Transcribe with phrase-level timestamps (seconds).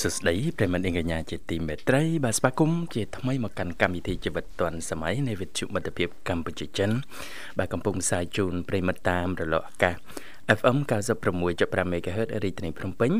[0.00, 6.90] សុស្ដីប្រិមត្តអេងកញ្ញាជាទីមេត្រីបាទស្វាគមន៍ជាថ្មីមកកាន់កម្មវិធីជីវិតឌွန်សម័យនៃវិទ្យុមិត្តភាពកម្ពុជាចិន
[7.58, 9.94] បាទកំពុងផ្សាយជូនប្រិមត្តតាមរលកអាកាស
[10.48, 13.12] FM 96.5 MHz រាជធានីភ្នំពេញ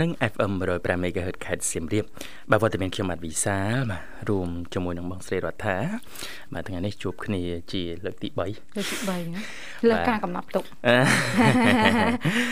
[0.00, 2.04] និង FM 105 MHz ខេត្តសៀមរាប
[2.50, 5.76] បាទវត្តមានខ្ញុំបាទវិសាលបាទរួមជាមួយនឹងបងស្រីរដ្ឋា
[6.52, 7.40] បាទថ្ងៃនេះជួបគ្នា
[7.72, 9.40] ជាលើកទី3លើកទី3ណា
[9.88, 10.64] លើការកំណត់ទុក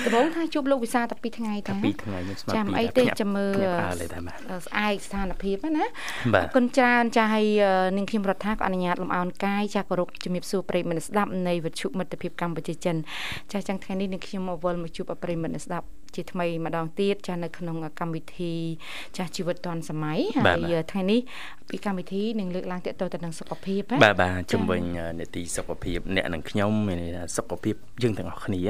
[0.05, 3.53] ដំបូងថាជួបលោកវិសាលតែ2ថ្ងៃតែ2ថ្ងៃខ្ញុំស្មានចាំអីទេចាំមើល
[4.67, 5.85] ស្អែកស្ថានភាពណា
[6.35, 7.47] អរគុណច្រើនចាស់ហើយ
[7.97, 12.97] នាងខ្ញុំរដ្ឋាក៏អនុញ្ញាតលំអោនកាយចាស់គោរពជំរាបសួរប្រិយមិត្តស្ដាប់នៃវិទ្យុមិត្តភាពកម្ពុជាចិន
[13.53, 18.55] ចាស់ចឹងថ្ងៃនេះនាងខ្ញុំមកវល់មកជួបប្រិយមិត្តស្ដាប់ជាថ្មីម្ដងទៀតចាស់នៅក្នុងកម្មវិធី
[19.17, 21.21] ចាស់ជីវិតឌွန်សម័យហើយថ្ងៃនេះ
[21.71, 24.83] ពីកម្មវិធីនឹងលើកឡើងទាក់ទងទៅនឹងសុខភាពបាទបាទជំវិញ
[25.21, 28.61] នេតិសុខភាពអ្នកនិងខ្ញុំមានន័យថាសុខភាពយើងទាំងអស់គ្នា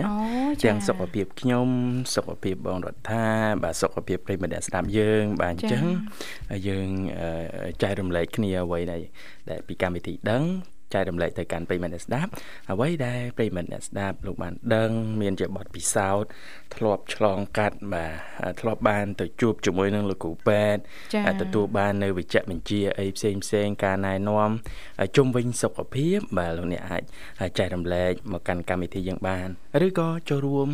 [0.65, 1.69] ទាំងសុខភាពខ្ញុំ
[2.15, 3.27] សុខភាពបងរដ្ឋា
[3.63, 5.85] បាទសុខភាពប្រិយមិត្តអ្នកស្ដាប់យើង បាទអញ្ចឹង
[6.69, 6.89] យើង
[7.83, 8.99] ចែករំលែកគ្នាអ្វីដែ
[9.59, 10.43] លពីកម្មវិធីដឹង
[10.95, 12.31] ចែករំលែកទៅកាន់ប្រិយមិត្តអ្នកស្ដាប់
[12.71, 16.29] អ្វីដែលប្រិយមិត្តអ្នកស្ដាប់លោកបានដឹងមានជាបទពិសោធន៍
[16.77, 20.81] ធ្លាប់ឆ្លងកាត់បាទធ្លាប់បានទៅជួបជាមួយនឹងលោកគ្រូពេទ្យ
[21.43, 24.51] ទទួលបាននៅវិជ្ជបញ្ជាអីផ្សេងផ្សេងការណែនាំ
[25.17, 27.03] ជុំវិញសុខភាពបាទលោកអ្នកអាច
[27.59, 29.49] ចែករំលែកមកកាន់កម្មវិធីយើងបាន
[29.87, 30.69] ឬក៏ចូលរួម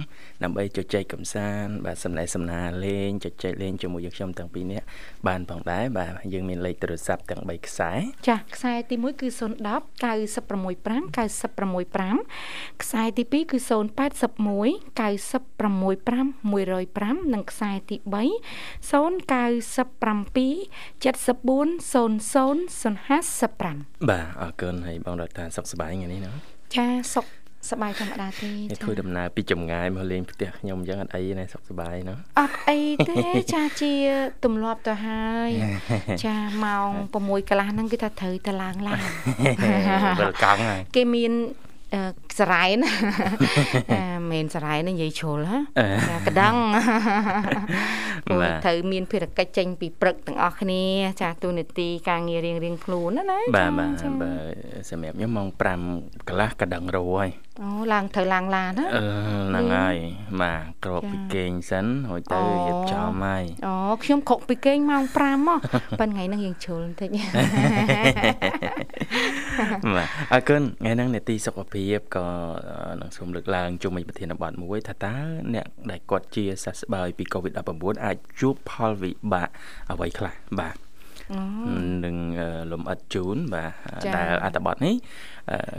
[0.45, 4.87] ដើម្បីជជែកកម្សាន្តបាទសំណេះសំណាលលេងជជែកលេងជាមួយយើងខ្ញុំទាំងពីរនាក់
[5.29, 7.93] បានផងដែរបាទយើងមានលេខទូរស័ព្ទទាំង3ខ្សែ
[8.29, 9.29] ចាខ្សែទី1គឺ
[9.67, 13.69] 010 965 965ខ្សែទី2គឺ081
[15.01, 18.13] 965 105និងខ្សែទី3
[18.91, 18.93] 097
[21.03, 26.33] 74 00 055បាទអរគុណហើយបងរដ្ឋាសុខសប្បាយថ្ងៃនេះណា
[26.77, 27.27] ចាសុខ
[27.71, 28.51] សប្បាយធម្មតាទេ
[28.83, 32.79] ធ្វើដំណើរពីចម្ងាយមកលេងផ្ទះខ្ញុំអញ្ចឹងអត់អីណាសុខសប្បាយណាអត់អី
[33.09, 33.23] ទេ
[33.55, 33.93] ចាជា
[34.45, 35.51] ទម្លាប់ទៅហើយ
[36.25, 36.91] ចាម៉ោង
[37.21, 39.03] 6កន្លះហ្នឹងគឺថាត្រូវទៅឡើងឡាន
[40.21, 41.33] វិលកង់ហើយគេមាន
[42.39, 42.91] សរ៉ែណា
[44.31, 45.59] មិនសរ៉ែនេះនិយាយជ្រុលហ៎
[46.27, 46.55] កដង
[48.27, 50.85] ព្រោះត្រូវមានភារកិច្ចចេញពីព្រឹកទាំងអស់គ្នា
[51.23, 54.43] ចាទូនីតិការងាររៀងរៀងខ្លួនណាណាបាទបាទបាទ
[54.91, 55.49] សម្រាប់ខ្ញុំម៉ោង
[55.89, 57.31] 5កន្លះកដងរោហើយ
[57.61, 59.05] អូឡើងត្រូវឡើងឡានណាអឺ
[59.49, 59.97] ហ្នឹងហើយ
[60.43, 63.75] បាទក្របពីគេងសិនរួចទៅរៀបចំហើយអូ
[64.05, 65.61] ខ្ញុំក្រកពីគេងម៉ោង5មក
[66.01, 67.11] ប៉ុន្តែថ្ងៃហ្នឹងយើងជ្រុលបន្តិច
[69.97, 72.27] បាទអរគុណថ្ងៃហ្នឹងនេតិសុខភាពក៏
[73.01, 75.17] នឹងសូមលើកឡើងជុំវិញប្រធានបទមួយថាតើ
[75.55, 79.49] អ្នកដែលគាត់ជាសះស្បើយពី COVID-19 អាចជួបផលវិបាក
[79.93, 80.77] អ្វីខ្លះបាទ
[82.05, 82.17] នឹង
[82.73, 83.71] លំអិតជូនបាទ
[84.17, 84.95] ដែលអត្ថបទនេះ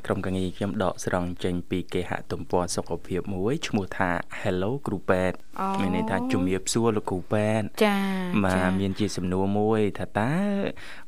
[0.06, 4.10] ក្រុមការងារខ្ញុំដកស្រង់ចេញពីគេហទំព័រសុខភាពមួយឈ្មោះថា
[4.42, 5.38] Hello គ្រូពេទ្យ
[5.80, 7.98] មានន័យថាជំរាបសួរលោកគ្រូពេទ្យចា
[8.46, 10.34] បាទមានជាសំណួរមួយថាតើ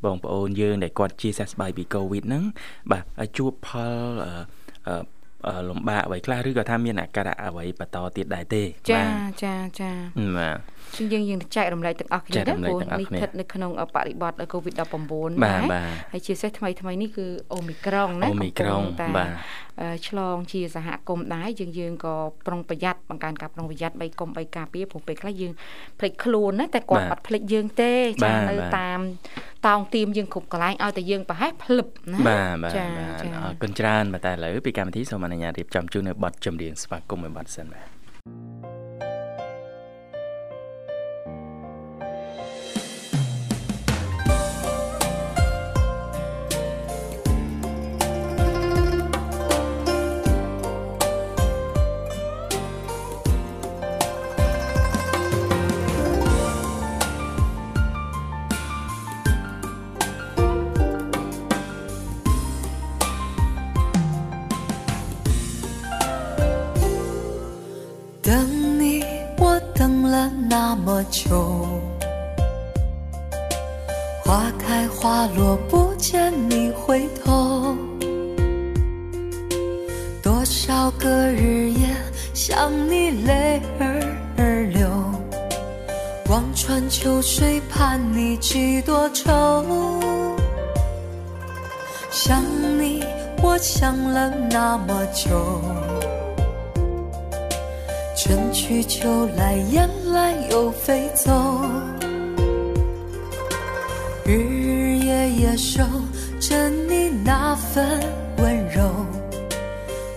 [0.06, 2.44] បងប្អូនយើងដែលគាត់ជាសះស្បើយពី COVID ហ្នឹង
[2.92, 3.04] បាទ
[3.38, 3.94] ជួបផល
[5.70, 9.04] លំបាកអ្វីខ្លះឬក៏ថាមានអាការៈអ្វីបន្តទៀតដែរទេចា
[9.44, 9.92] ចាចា
[10.38, 10.75] បាទជាង
[11.14, 15.82] យើងយើងចែករំលែកទាំងអស់គ្នាណាព្រោះនេះស្ថិតនៅក្នុងបរិបទ COVID-19 ណា
[16.14, 18.82] ហើយជាពិសេសថ្មីថ្មីនេះគឺអូមីក្រុងណាអូមីក្រុង
[19.18, 19.30] បាទ
[20.08, 22.16] ឆ្លងជាសហគមន៍ដែរយើងយើងក៏
[22.48, 25.52] ប្រុងប្រយ័ត្នបង្កើនការប្រុងប្រយ័ត្នបីកុំបីការពារព្រោះពេលខ្លះយើង
[26.00, 27.94] ភ្លេចខ្លួនណាតែគាត់អត់ភ្លេចយើងទេ
[28.24, 29.00] ចានៅតាម
[29.68, 32.74] តោងទៀមយើងគ្រប់កន្លែងឲ្យតែយើងប្រហែលភ្លឹបណាបាទបាទ
[33.36, 37.95] អរគុណច្រើនបាទតែឥឡូវពីកម្មវិធីសូមអនុញ្ញាតរៀបចំជូននៅប័ណ្ណចម្រៀងស្វាគមន៍មួយប័ណ្ណសិនបាទ
[70.58, 71.68] 那么久，
[74.24, 77.76] 花开花落，不见你回头。
[80.24, 80.46] 多。
[80.46, 81.90] 少个日夜
[82.34, 84.88] 想你泪儿流，
[86.30, 89.66] 望穿秋水盼你几多愁。
[92.10, 92.42] 想
[92.80, 93.04] 你，
[93.44, 95.62] 我想了那么久，
[98.28, 101.62] 春去秋来，雁来又飞走，
[104.26, 105.84] 日日夜夜守
[106.40, 107.88] 着你那份
[108.38, 108.82] 温柔。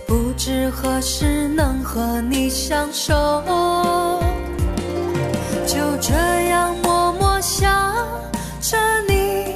[0.07, 3.13] 不知何时能和你相守，
[5.67, 6.15] 就这
[6.49, 7.71] 样默默想
[8.63, 9.53] 着你，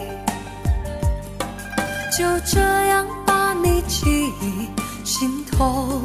[2.15, 4.31] 就这样把你记
[5.07, 6.03] 心头。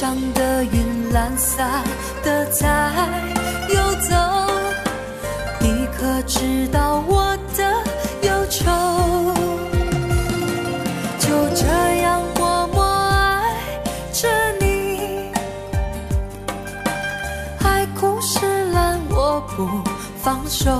[0.00, 1.84] 上的云懒散
[2.24, 2.66] 的在
[3.68, 3.76] 游
[4.08, 4.16] 走
[5.58, 7.62] 你可知道我的
[8.22, 8.64] 忧愁？
[11.18, 11.66] 就这
[12.00, 13.54] 样默默爱
[14.10, 14.26] 着
[14.58, 15.30] 你。
[17.58, 19.68] 海枯石烂我不
[20.22, 20.70] 放手。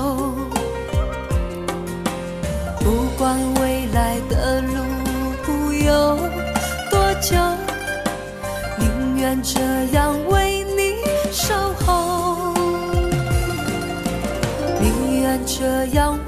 [2.79, 4.90] 不管未来的路
[9.31, 9.61] 愿这
[9.93, 10.97] 样为你
[11.31, 11.55] 守
[11.87, 12.53] 候，
[14.81, 16.19] 宁愿这样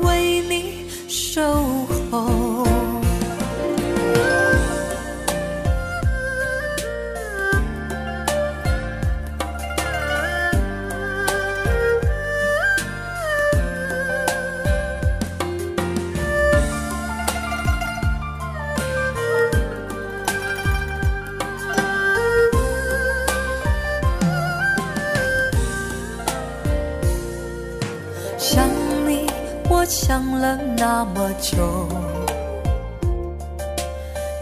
[30.42, 31.86] 了那么久，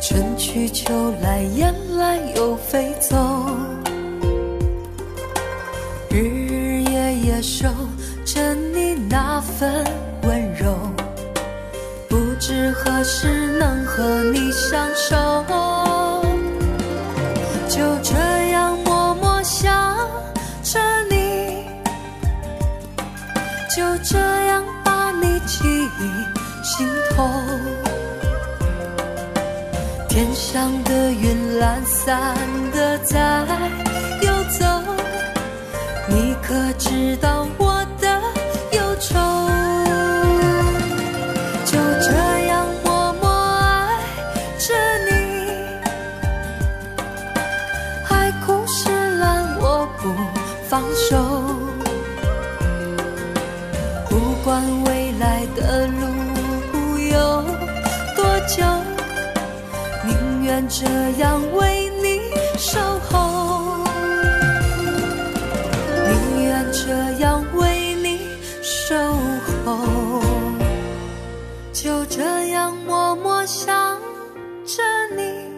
[0.01, 3.19] 春去秋来，燕来又飞走，
[6.09, 7.69] 日日夜夜守
[8.25, 9.85] 着你那份
[10.23, 10.75] 温柔，
[12.09, 15.45] 不知何时能和你相守，
[30.21, 32.37] 天上的云懒散
[32.73, 33.17] 的在
[34.21, 34.67] 游走，
[36.09, 37.47] 你可知道
[60.61, 60.85] 愿这
[61.23, 62.21] 样为你
[62.59, 62.79] 守
[63.09, 63.83] 候，
[66.07, 66.93] 宁愿这
[67.23, 68.21] 样为你
[68.63, 68.95] 守
[69.65, 70.21] 候，
[71.73, 73.99] 就这样默默想
[74.67, 74.83] 着
[75.17, 75.49] 你，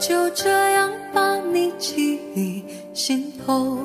[0.00, 2.64] 就这样把你记
[2.94, 3.80] 心头。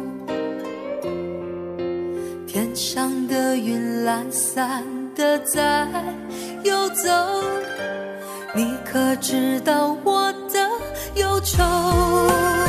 [2.48, 5.90] 天上的云懒散的在
[6.64, 7.10] 游走，
[8.56, 10.70] 你可知道我的
[11.16, 12.63] 忧愁？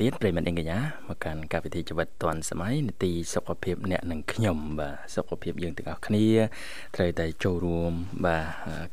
[0.00, 0.78] ទៀតប្រិមត្តអីកញ្ញា
[1.08, 6.26] មកកាន់កម្មវិធីជីវិតឌွန်សម័យនីតិសុខភាពអ្នកនិងខ្ញុំបាទសុខភាពយើងទាំងអស់គ្នា
[6.96, 7.92] ត្រូវតែចូលរួម
[8.26, 8.44] បាទ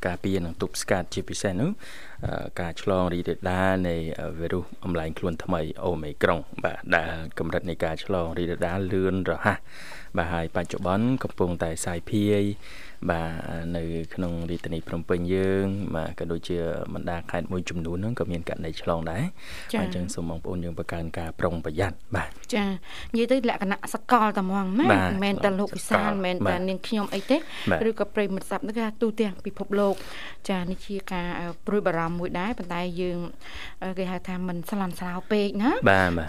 [0.05, 1.69] ការពារនិងទប់ស្កាត់ជាពិសេសនោះ
[2.59, 3.95] ការឆ្លងរីករាលដាលនៃ
[4.39, 9.57] វីរុសអំឡែងខ្លួនថ្មីអូមីក្រុង បាទដែលកម្រិតនៃការឆ្លងរីករាលដាលលឿនរហ័ស
[10.17, 12.43] បាទហើយបច្ចុប្បន្នកំពុងតែសាយភាយ
[13.09, 13.29] បាទ
[13.77, 13.83] នៅ
[14.13, 16.57] ក្នុងរាជធានីភ្នំពេញយើងបាទក៏ដូចជា
[16.93, 19.23] បណ្ដាខេត្តមួយចំនួនហ្នឹងក៏មានករណីឆ្លងដែរ
[19.79, 27.37] បាទអញ្ចឹងសូមបងប្អូនយើងបង្កើនការប្រុងប្រយ័ត្នបាទចានិយាយទៅលក្ខណៈសកលតែហ្មងណាមិនមែនតែលោកវិសាលមិនមែនតែនាងខ្ញុំអីទេ
[27.89, 29.95] ឬក៏ប្រិមិត្តស័ព្ទនេះគេទូទាំងពិភពលោក
[30.49, 31.29] ចានេះជាការ
[31.67, 33.19] ព្រួយបារម្ភមួយដែរប៉ុន្តែយើង
[33.97, 35.71] គេហៅថាមិនស្លន់ស្លោពេកណា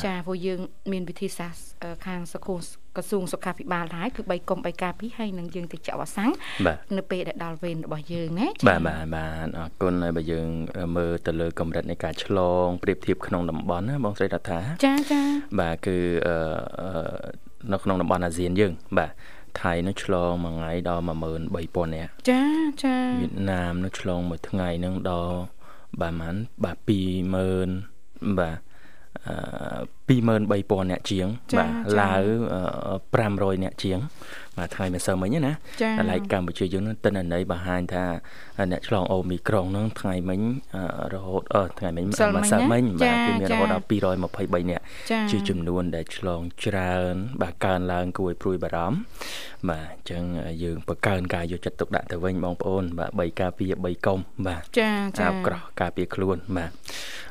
[0.07, 0.61] ចាព្រោះយើង
[0.93, 1.63] មានវិធីសាស្ត្រ
[2.07, 2.61] ខាងសកល
[2.99, 6.33] ក្រសួងសុខាភិបាលដែរគឺ3កុំ3ការពីហើយនឹងយើងទៅចាក់វ៉ាក់សាំង
[6.97, 10.49] នៅពេលដែលដល់វេនរបស់យើងណាចា៎បាទបាទបាទអរគុណហើយបើយើង
[10.97, 15.23] មើលទៅលើកម្រិតនៃការឆ្លងប្រៀបធៀបក្នុងតំបន់ណាបងស្រីរដ្ឋាចាចា
[15.61, 15.97] បាទគឺ
[17.73, 19.11] នៅក្នុងតំបន់អាស៊ានយើង បាទ
[19.61, 22.43] ថៃនោះឆ្លងមួយថ្ងៃដល់13000នាក់ចា
[22.83, 25.39] ចាវៀតណាមនោះឆ្លងមួយថ្ងៃនឹងដល់
[26.01, 31.27] បាទប៉ុន្មានបាទ20000បាទ 23000អ្នកជាង
[31.59, 32.23] បាទឡាវ
[32.93, 33.99] 500អ្នកជាង
[34.59, 35.53] បាទថ្ងៃម្សិលមិញណា
[35.99, 38.05] តែឡែកកម្ពុជាយើងទិន្នន័យបង្ហាញថា
[38.73, 40.41] អ្នកឆ្លងអូមីក្រុងហ្នឹងថ្ងៃមិញ
[41.15, 44.83] រហូតអឺថ្ងៃមិញម្សិលមិញបាទគឺមានរហូតដល់223អ្នក
[45.31, 48.99] ជាចំនួនដែលឆ្លងច្រើន បាទកើនឡើងគួរឲ្យព្រួយបារម្ភ
[49.71, 50.25] បាទអញ្ចឹង
[50.63, 56.71] យើងបង្កើនការយកចិត្តទុកដាក់ទៅវិញបងប្អូន បាទ3ការពារ3កុំបាទចាចាក្រោះការពារខ្លួនបាទ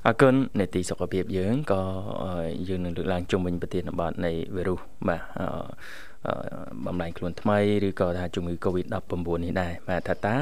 [0.08, 1.82] អរគុណនេតិសុខភាពយើងក៏
[2.70, 5.22] យើងនឹងលើកឡើងជុំវិញប្រធានបទនៃវីរុសបាទ
[6.86, 10.38] បំលែងខ្លួនថ្មីឬក៏ថាជំងឺ Covid-19 នេះដែរបាទថាតើ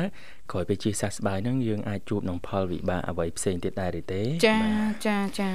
[0.51, 4.57] ក្រោយពេលជាសះស្បើយហ្នឹងយើងអាចជួបនឹងផលវិបាកអ្វីផ្សេងទៀតដែរឬទេចា
[5.05, 5.49] ចាចា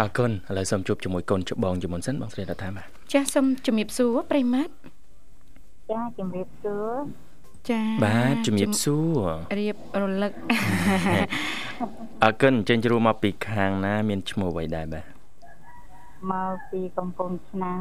[0.00, 4.72] អរគុណឥឡូវសូមជួបជាមួយកូនច្បងជាមុនសិនបងស្រីរដ្ឋាបាទចាសូមជំរាបសួរប្រិមាត់
[5.90, 6.94] ចាជំរាបសួរ
[7.70, 9.18] ចាបាទជំរាបសួរ
[9.60, 10.32] រៀបរលឹក
[12.24, 15.17] អរគុណចេញជ្រួមកពីខាងណា មានឈ្មោះអ្វីដែរបាទ
[16.32, 17.80] មកពីកំពង់ឆ្នាំង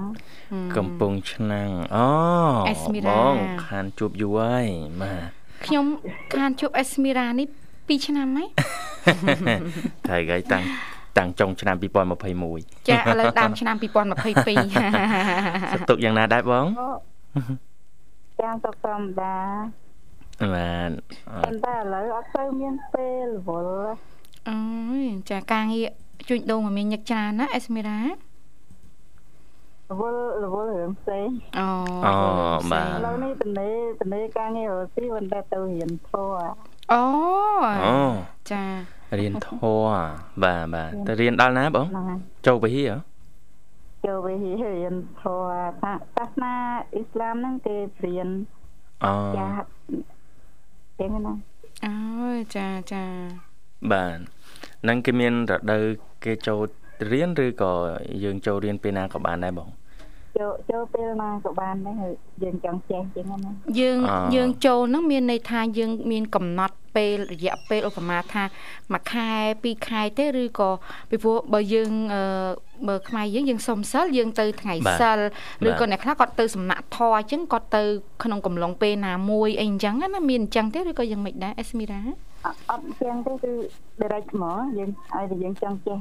[0.78, 2.08] កំពង់ឆ្នាំងអូ
[3.08, 3.36] បង
[3.68, 4.66] ខានជួបយូរហើយ
[5.02, 5.30] បាទ
[5.66, 5.86] ខ្ញុំ
[6.36, 8.48] ខានជួបអេសមីរ៉ានេះ2ឆ្នាំហើយ
[10.08, 10.64] ត្រូវហើយតាំង
[11.18, 16.66] តាំងចុងឆ្នាំ2021ចាឥឡូវដើមឆ្នាំ2022សតុកយ៉ាងណាដែរបង
[18.42, 19.36] ចាំសុខធម្មតា
[20.54, 20.92] បាទ
[21.44, 23.94] ប៉ុន្តែឥឡូវអត់ទៅមានពេលវល់
[24.50, 24.60] អូ
[25.02, 25.88] យចាការងារ
[26.30, 28.08] ជួញដូងមកមានញឹកច្រើនណាអេសមីរ៉ារ
[30.00, 31.28] វល់រវល់រឿងផ្សេង
[31.58, 31.68] អូ
[32.06, 32.14] អូ
[32.72, 33.70] បាទឥឡូវនេះតនេ
[34.02, 36.54] តនេការងាររស៊ីមិនដែលទៅរៀនធម៌
[36.92, 37.02] អូ
[37.86, 37.98] អូ
[38.52, 38.64] ចា
[39.20, 40.08] រៀនធម៌
[40.44, 41.88] បាទបាទទៅរៀនដល់ណាបង
[42.48, 42.92] ចូលវិហារ
[44.06, 46.54] ចូលវិហាររៀនធម៌សាសនា
[46.94, 48.30] អ៊ីស្លាមហ្នឹងគេរៀន
[49.06, 49.48] អូចា
[51.00, 51.34] ចឹងណា
[51.86, 51.94] អូ
[52.56, 53.04] ចាចា
[53.92, 54.18] បាទ
[54.88, 55.84] នឹងគេមានរដូវ
[56.26, 56.62] គេចូល
[57.12, 57.74] រៀនឬក៏
[58.24, 59.70] យើងចូលរៀនពេលណាក៏បានដែរបង
[60.38, 62.06] ចូលចូលពេលណាក៏បានដែរ
[62.44, 63.98] យើងចង់ចេះចឹងណាយើង
[64.36, 68.44] យើងចូលហ្នឹងមានន័យថាយើងមានកំណត់ពេលរយៈពេលឧបមាថា
[68.94, 69.30] មួយខែ
[69.64, 70.70] ពីរខែទេឬក៏
[71.10, 71.92] ពីព្រោះបើយើង
[72.88, 75.20] បើខ្មែរយើងយើងសុំសិលយើងទៅថ្ងៃសិល
[75.68, 77.84] ឬក៏អ្នកខ្លះគាត់ទៅសំណាក់ធរអញ្ចឹងគាត់ទៅ
[78.24, 82.02] ក្នុងកំឡុងពេលណាមួយអីអញ្ចឹងណាមានអញ្ចឹងទេឬក៏យ៉ាងម៉េចដែរអេសមីរ៉ា
[82.46, 83.52] អត់អញ្ចឹងទេគឺ
[84.02, 85.98] direct ហ្មងយើងឲ្យតែយើងចង់ចេះ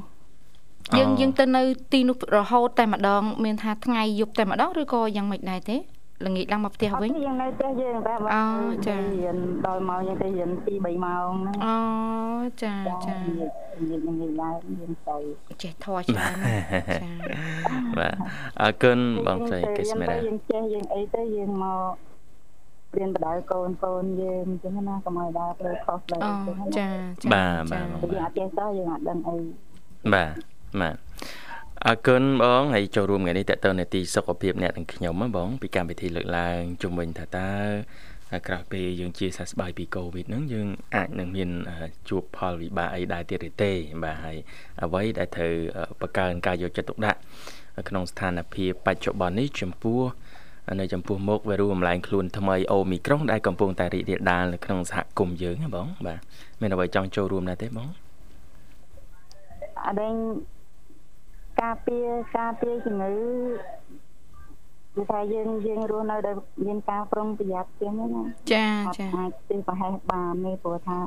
[0.95, 1.61] យើងយើងទៅនៅ
[1.93, 5.77] ទីនោះរហូតតែម្ដង មានថាថ្ងៃយប់តែម្ដងឬក៏យ៉ាងម៉េចដែរទេ
[6.25, 8.43] ល្ងាចឡើងមកផ្ទះវិញយើងនៅផ្ទះយើងតែអូ
[8.87, 11.77] ចារៀនដល់ម៉ោងយើងទៅរៀន2 3ម៉ោងហ្នឹងអូ
[12.63, 12.75] ចា
[13.07, 13.17] ចា
[13.89, 15.17] យើងយើងឡើងយើងទៅ
[15.63, 17.09] ចេះធေါ်ច្រើនចា
[17.97, 18.15] បាទ
[18.61, 21.93] អរគុណបងស្រីកេស្មេរ៉ាយើងចេះយើងអីទៅយើងមក
[22.97, 26.87] រៀនបដៅកូនកូនយើងអញ្ចឹងណាកុំឲ្យដើរផ្លូវខុសផ្លូវអញ្ចឹងណាចា
[27.33, 29.37] បាទបាទយើងអត់ចេះតើយើងអត់ដឹងអី
[30.13, 30.31] បាទ
[30.81, 30.95] បាទ
[31.85, 37.51] អរគុណបងហើយចូលរួមថ្ងៃនេះតើតើនេតិសុខភាពអ្នកទាំងខ្ញុំបង ពីកម្មវិធីលើកឡើងជំវិញថាតើ
[38.47, 41.49] ក្រោយពេលយើងជាសះស្បើយពីកូវីដហ្នឹងយើងអាចនឹងមាន
[42.09, 43.71] ជួបផលវិបាកអីដែរទៀតទេ
[44.03, 44.37] បាទហើយ
[44.83, 45.53] អ្វីដែលត្រូវ
[46.01, 47.19] បង្កើនការយកចិត្តទុកដាក់
[47.89, 50.01] ក្នុងស្ថានភាពបច្ចុប្បន្ននេះចំពោះ
[50.79, 56.19] នៅចំពោះមុខវីរុសអំឡែងខ្លួនថ្មីអូមីក្រុងដែលកំពុងតែរីករាលដាលនៅក្នុងសហគមន៍យើងណាបងបាទ
[56.61, 57.89] មានអ្វីចង់ចូលរួមដែរទេបង
[59.85, 60.13] អដែង
[61.61, 63.13] ការពារការពារជំងឺ
[64.95, 66.35] គឺថាយើងយើងរស់នៅដោយ
[66.65, 68.23] មានការប្រុងប្រយ័ត្នជាងណា
[68.53, 70.97] ចាចាអាចទីប្រហែលបាននេះព្រោះថា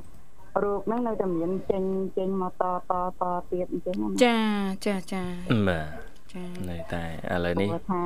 [0.64, 1.82] រោគហ្នឹងនៅតែមានចេញ
[2.16, 4.38] ចេញមកតតតទៀតអញ្ចឹងចា
[4.86, 5.24] ចាចា
[5.68, 5.86] បាទ
[6.34, 8.02] ចានៅតែឥឡូវនេះថា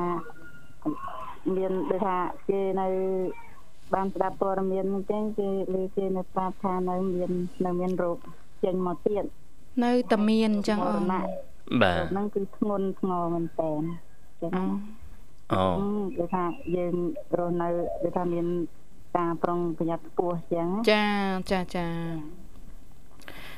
[1.55, 2.17] មានដូចថា
[2.49, 2.87] គេនៅ
[3.93, 7.31] បានស្ដាប់ព័ត៌មានអញ្ចឹងគេលើគេនៅប្រាប់ថានៅមាន
[7.65, 8.17] នៅមានរោគ
[8.63, 9.23] ចេញមកទៀត
[9.83, 11.13] នៅតែមានអញ្ចឹងអូន
[11.81, 13.71] បាទហ្នឹងគឺធ្ងន់ធ្ងរមែនតើ
[14.41, 14.51] ចឹង
[15.53, 15.63] អូ
[16.17, 16.43] គេថា
[16.75, 16.93] យើង
[17.37, 17.67] រស់នៅ
[18.03, 18.45] គេថាមាន
[19.17, 21.05] ការប្រុងប្រយ័ត្នខ្ពស់ចឹងចា
[21.51, 21.87] ចាចា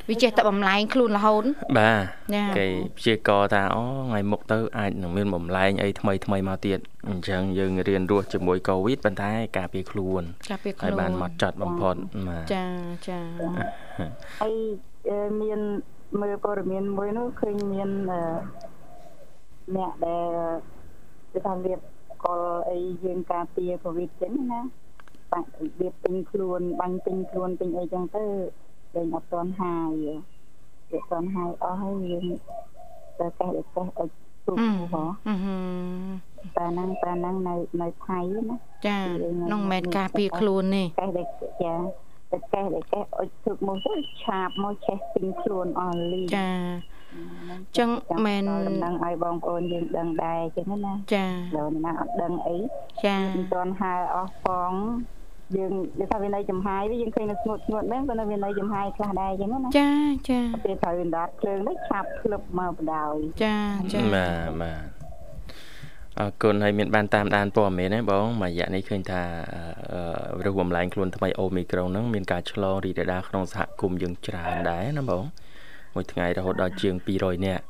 [0.10, 1.44] វាចេះតែបំលែងខ្លួនរហូត
[1.78, 1.92] បា
[2.36, 11.96] ទគេព្យាករថាអូថ្ងៃមុខទៅអាចនឹងមានបំលែងអីថ្មីថ្មីមកទៀតអញ្ចឹងយើងរៀនរស់ជាមួយកូវីដប៉ុន្តែការពារខ្លួនការពារខ្លួនហើយបានមកចាត់បំផុត
[12.28, 12.66] បាទចា
[13.10, 13.20] ចា
[14.42, 14.54] ហើយ
[15.42, 15.60] មាន
[16.22, 17.90] មើលព័ត៌មានមួយនោះឃើញមាន
[19.76, 20.28] អ្នកដែល
[21.32, 21.80] គេថារៀប
[22.24, 24.62] កលអីយើងការពារកូវីដចឹងណា
[25.32, 25.50] បាក់
[25.82, 28.24] រៀបពេញខ្លួនបាញ់ពេញខ្លួនពេញអីចឹងទៅ
[28.96, 29.92] លេងអត់ទាន់ហាយ
[30.92, 32.26] វាទាន់ហាយអស់ហើយយើង
[33.20, 34.10] តែកេះតែកេះឲ្យ
[34.48, 34.54] ទូ
[34.94, 35.04] ហ៎
[36.58, 38.56] តែហ្នឹងតែហ្នឹងនៅនៅថៃណា
[38.88, 39.00] ចា
[39.52, 41.24] នោះមិនមែនការពារខ្លួនទេកេះតែ
[41.64, 41.74] ចា
[42.32, 43.94] តែកេះតែកេះអុជទឹកមកទៅ
[44.24, 46.50] ឆាបមកឆេះពេញខ្លួនអស់លីចា
[47.78, 47.90] ចឹង
[48.26, 51.26] មែនដំណឹងឲ្យបងប្អូនយើងដឹងដែរចឹងណាចា
[51.58, 52.58] ដល់ណាអត់ដឹងអី
[53.04, 54.72] ចាមិនទាន់ហើអស់ផង
[55.56, 59.92] យើងនិយាយថាវានៅចំហាយវិញយើងឃើញនៅស្ងួតស្ងួតហ្នឹងក៏នៅវានៅចំហាយខ្លះដែរអញ្ចឹងណាចា
[60.30, 63.56] ចាពេលត្រូវអណ្ដាតភ្លើងនេះឆាប់ភ្លឹបមកបដ ாய் ចា
[63.94, 64.97] ចាបាទបាទ
[66.20, 69.24] អរគុណហើយមានបានតាមដានព័ត៌មានទេបងមួយរយៈនេះឃើញថា
[70.38, 75.24] វីរុសបំលែងខ្លួនថ្មីអូមីក្រុងហ្នឹងមានការឆ្លងរីករាលដាលក្នុងសហគមន៍យើងច្រើនដែរណាបង
[75.96, 77.64] មួយថ្ងៃរហូតដល់ជាង200នាក់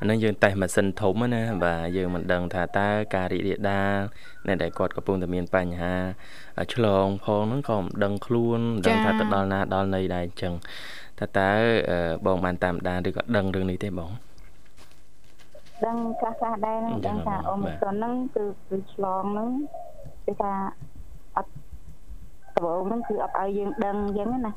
[0.00, 3.98] អានឹងយើងតេស្តម៉ាស៊ីនធំណាបាទយើងមិនដឹងថាតើការរីករាលដាល
[4.46, 5.94] អ្នកដែលគាត់កំពុងតែមានបញ្ហា
[6.74, 10.54] ឆ្លងផងហ្នឹងក៏មិនដឹងខ្លួនដឹងថាទៅដល់ណាដល់ណីដែរអញ្ចឹង
[11.18, 11.50] ថាតើ
[12.26, 14.29] បងបានតាមដានឬក៏ដឹងរឿងនេះទេបង
[15.84, 19.48] ដឹងខ្លះខ្លះដែរហ្នឹងដឹងថាអូមីក្រុនហ្នឹងគឺគឺឆ្លងហ្នឹង
[20.26, 20.52] គេថា
[21.36, 21.50] អត់
[22.54, 24.52] ដំបូងហ្នឹងគឺអត់ឲ្យយើងដឹងអញ្ចឹងណា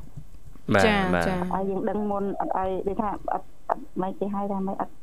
[0.74, 4.94] បាទចាចាឲ្យយើងដឹងមុនអត់ឲ្យគេថាអត់អត់មិនគេហៅថាមិនអត់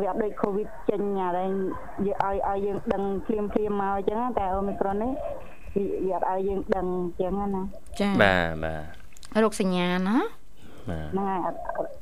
[0.00, 1.48] វាអត់ដូចកូវីដចេញអានេះ
[2.06, 5.12] យកឲ្យឲ្យយើងដឹងភ្លាមភ្លាមមកអញ្ចឹងតែអូមីក្រុននេះ
[6.06, 7.62] វាអត់ឲ្យយើងដឹងអញ្ចឹងណា
[8.00, 8.74] ចាបាទបា
[9.34, 10.16] ទរោគសញ្ញាណា
[10.84, 11.40] ហ្នឹងហើយ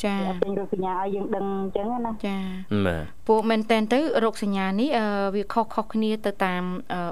[0.04, 2.36] ចាពេញរោគសញ្ញាឲ្យយើងដឹងអញ្ចឹងណាចា
[2.86, 4.90] បាទពួកមែនតែនទៅរោគសញ្ញានេះ
[5.36, 6.62] វាខុសខុសគ្នាទៅតាម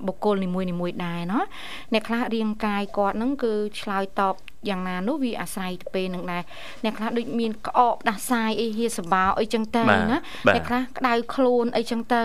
[0.07, 1.41] បុគ្គលនីមួយនីមួយដែរណា
[1.93, 4.35] អ្នកខ្លះរាងកាយគាត់ហ្នឹងគឺឆ្លើយតប
[4.69, 6.43] យ៉ាងណានោះវាអាស្រ័យទៅពេលនឹងដែរ
[6.85, 9.99] អ្នកខ្លះដូចមានក្អកដាស់សាយអីហៀសបោអីចឹងទៅណា
[10.55, 12.23] អ្នកខ្លះក្តៅខ្លួនអីចឹងទៅ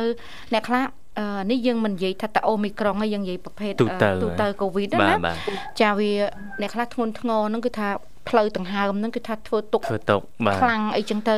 [0.54, 0.86] អ្នកខ្លះ
[1.20, 3.88] អឺនេះយើងមិននិយាយថាតអូមីក្រុងហើយយើងនិយាយប្រភេទទូ
[4.42, 5.14] ទៅកូវីដណា
[5.82, 6.12] ចាវា
[6.62, 7.90] អ្នកខ្លះធ្ងន់ធ្ងរហ្នឹងគឺថា
[8.30, 11.36] ផ្លូវដង្ហើមហ្នឹងគឺថាធ្វើទុកធ្វើទុកបាទខ្លាំងអីចឹងទៅ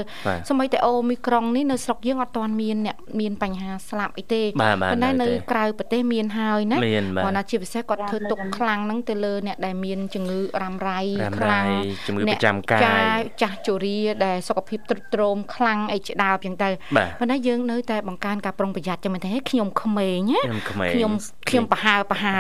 [0.50, 11.00] សម្បីតែអូមីក្រុងនេះនៅស្រុកយើងអត់ទាន់មានអ្នកមានបញ្ហាស្លាប់អីទេប៉ុន្តែនៅក្រៅប្រទេសមានហើយណាគាត់ថាជាពិសេសគាត់ធ្វើទុកខ្លាំងហ្នឹងទៅលើអ្នកដែលមានជំងឺរ៉ាំរ៉ៃ
[11.38, 11.66] ខ្លាំង
[12.08, 12.80] ជំងឺប្រចាំកា
[13.18, 16.70] យចាស់ជរាដែលសុខភាពទ្រុឌទ្រោមខ្លាំងអីជាដើមចឹងទៅ
[17.20, 20.42] ប៉ុន្តែយើងនៅតែបង្កើនការប្រុងប្រយ័ត្នចឹងមែនទេខ្ញុំក្មេងណា
[20.94, 21.14] ខ្ញុំ
[21.50, 22.38] ខ្ញុំប្រហើប្រហើ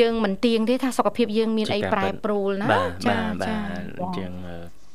[0.00, 2.68] យើងមិនទៀងទេថាសុខភាពយើងមានអីប្រែប្រួលណា
[3.06, 3.59] ចាចា
[4.00, 4.32] អញ្ចឹង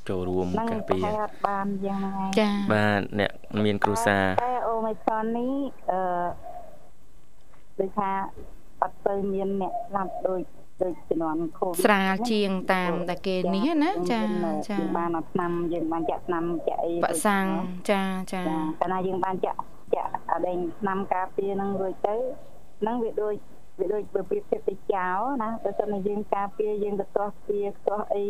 [0.09, 1.03] ចូលរួមការពារ
[1.47, 3.31] បានយ៉ាងហ្នឹងចាបាទអ្នក
[3.65, 5.51] មានគ្រួសារតែអូមីខុននេះ
[5.91, 5.99] អឺ
[7.79, 8.11] ដូចថា
[8.81, 10.41] អត់ទៅមានអ្នកស្លាប់ដូច
[10.83, 14.21] ដូចជំនាន់កូវីដស្រាលជាងតាមតែគេនេះណាចា
[14.69, 17.45] ចាបានអត់ឆ្នាំយើងបានចាក់ឆ្នាំចាក់អីបាក់សាំង
[17.91, 18.01] ចា
[18.33, 18.41] ចា
[18.81, 19.59] កាលណាយើងបានចាក់
[19.95, 22.15] ចាក់អដែងឆ្នាំការពារនឹងរួចទៅ
[22.81, 23.33] ហ្នឹងវាដូច
[23.79, 27.57] វាដូចបើប្រៀបធៀបទៅចោលណាបើសិនជាយើងការពារយើងទៅទាស់ពី
[27.87, 28.25] ទាស់អី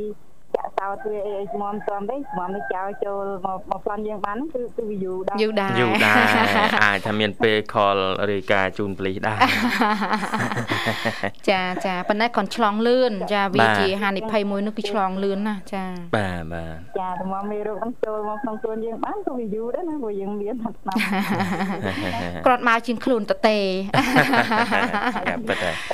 [0.56, 6.18] ចាក់សោតវាអីស្មមស្មទេស្មមទៅចោលចូលមកមកប្លន់យើងបានគឺគឺវាយូរដែរយូរដែរយូរដែរ
[6.84, 7.98] អាចថាមានពេលខល
[8.32, 9.40] រាយការជូនប៉ូលីសដែរ
[11.50, 20.96] ចាចាប៉ុន្តែគាត់ឆ្លងលឿនចាវាជាហានិភ័យមួយនោះគឺឆ្លងលឿនណាចាបាទបាទចាតែមកមេរោគហ្នឹងចូលមកក្នុងខ្លួនយើងបានក៏វាយូរដែរណាព្រោះយើងមានថាឆ្នាំ
[22.46, 23.58] គ្រាន់មកជាងខ្លួនតទេ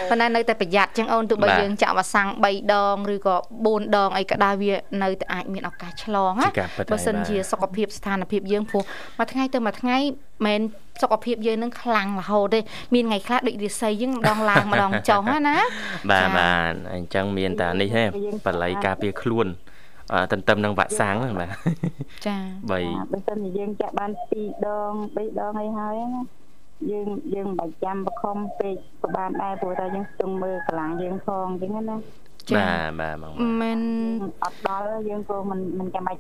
[0.10, 4.72] ប៉ុន្តែនៅតែប្រយ័ត្នចឹងអូនទោះបីយើងចាក់វ៉ាក់សាំង3ដងឬក៏4ដងអីក៏ដោយវា
[5.04, 6.50] នៅតែអាចមានឱកាសឆ្លងណា
[6.92, 8.84] បើសិនជាសុខភាពស្ថានភាពយើងព្រោះ
[9.18, 9.98] មួយថ្ងៃទៅមួយថ្ងៃ
[10.46, 10.62] មិន
[11.02, 12.60] សុខភាពយើងនឹងខ្លាំងរហូតទេ
[12.94, 15.58] មានថ្ងៃខ្លះដូចរាសីយើងម្ដងឡើងម្ដងចុះណា
[16.12, 18.04] បាទបាទអញ្ចឹងមានតែនេះទេ
[18.46, 19.48] បល័យការពារខ្លួន
[20.32, 21.50] ទន្ទឹមនឹងវ៉ាក់សាំងបាទ
[22.28, 26.22] ចា3បើសិនជាយើងចាក់បាន2ដង3ដងអីហើយណា
[26.92, 31.96] យើងយើងមិនបាច់ចាំបខំពេកក៏បានដែរព្រោះតែយើងស្ទង់មើលកម្លាំងយើងផងអញ្ចឹងណា
[32.58, 33.80] បាទបាទបងមិន
[34.44, 36.20] អត់ដល់យើងក៏មិនមិនចាំបាច់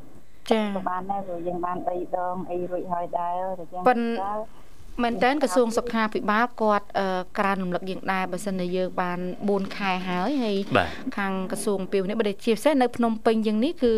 [0.51, 4.34] ចាបានដែរព្រោះយើងបាន3ដងអីរួចហើយដែរតែចឹងប៉ុន្តែ
[5.03, 6.88] មែនតើក្រសួងសុខាភិបាលគាត់
[7.38, 10.57] ក្រើនរំលឹកយើងដែរបើសិនជាយើងបាន4ខែហើយហើយ
[11.17, 13.93] ខាងក្រសួងពីវនេះបើជាពិសេសនៅភ្នំពេញយ៉ាងនេះគឺ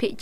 [0.00, 0.12] ភិក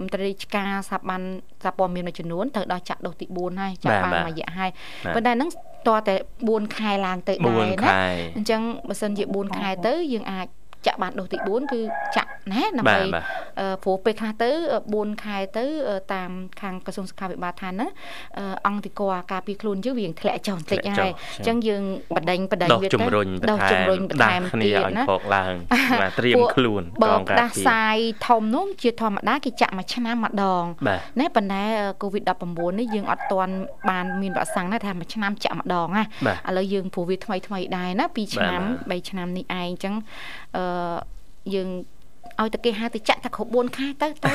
[0.00, 1.20] មន្ត្រីឆ្ការស្ថាប័ន
[1.64, 4.70] សាព័ត៌មានមួយចំនួនត្រូវដល់ចាក់ដូសទី4ហើយចាក់បានមួយរយៈហើយ
[5.14, 5.50] ប៉ុន្តែហ្នឹង
[5.88, 6.14] តើតែ
[6.44, 7.90] 4ខែឡើងទៅដែរណា
[8.36, 10.46] អញ្ចឹងបើសិនជា4ខែទៅយើងអាច
[10.86, 11.80] ចាក់បានដូសទី4គឺ
[12.16, 13.00] ចាក់ណាដើម្បី
[13.84, 14.50] ព្រោះពេលខ្លះទៅ
[14.86, 15.64] 4ខែទៅ
[16.14, 17.90] តាមខាងក្រសួងសុខាភិបាលថាហ្នឹង
[18.66, 21.82] អង្គតិកោការពីខ្លួនយើងវាធ្លាក់ចុះបន្តិចហើយអញ្ចឹងយើង
[22.16, 25.54] បដិញបដិញវាទៅដោះជំរុញបន្ថែមទៀតណាពកឡើង
[26.00, 30.64] បាទត្រៀមខ្លួនកងការពីបើដាស់សាយធំនោះជាធម្មតាគេចាក់មួយឆ្នាំម្ដង
[31.20, 31.62] ណាប៉ុន្តែ
[32.02, 33.54] COVID-19 នេះយើងអត់ទាន់
[33.90, 36.04] បានមានវ៉ាក់សាំងណាថាមួយឆ្នាំចាក់ម្ដងណា
[36.48, 39.94] ឥឡូវយើងព្រោះវាថ្មីថ្មីដែរណា2ឆ្នាំ3ឆ្នាំនេះឯងអញ្ចឹង
[40.56, 40.64] អឺ
[41.54, 41.68] យើង
[42.40, 44.34] ឲ្យតែគេហៅទៅចាក់តែគ្រប់4ខែទៅទៅ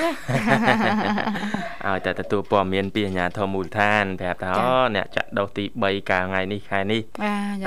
[1.87, 7.01] ឲ្យតែទទួលព័ត៌មានពីអាជ្ញាធរមូលដ្ឋានប្រាប់ថាអូអ្នកចាក់ដូសទី3កាលថ្ងៃនេះខែនេះ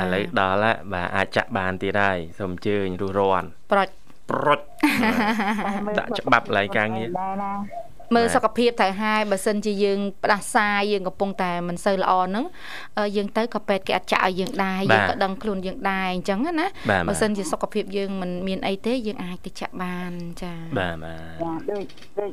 [0.03, 3.89] ឥឡូវដល់ហើយបាទអាចចាក់បានទៀតហើយសូមអញ្ជើញរស់រាន់ប្រុច
[4.31, 4.61] ប្រុច
[5.99, 7.09] ដាក់ច្បាប់ឡៃការងារ
[8.15, 12.45] មើលសុខភាពត្រូវហើយបើសិនជាយើងផ្ដាសាយយើងកំពុងតែមិនសូវល្អហ្នឹង
[13.17, 16.67] យើងទៅក៏ពេទ្យគេអត់ចាក់ឲ្យយើងដែរយើងក៏ដឹងខ្លួនយើងដែរអញ្ចឹងណា
[17.09, 20.13] បើសិនជាសុខភាពយើងមិនមានអីទេយើងអាចទៅចាក់បាន
[20.43, 21.85] ចាបាទបាទដូច
[22.21, 22.31] ដូច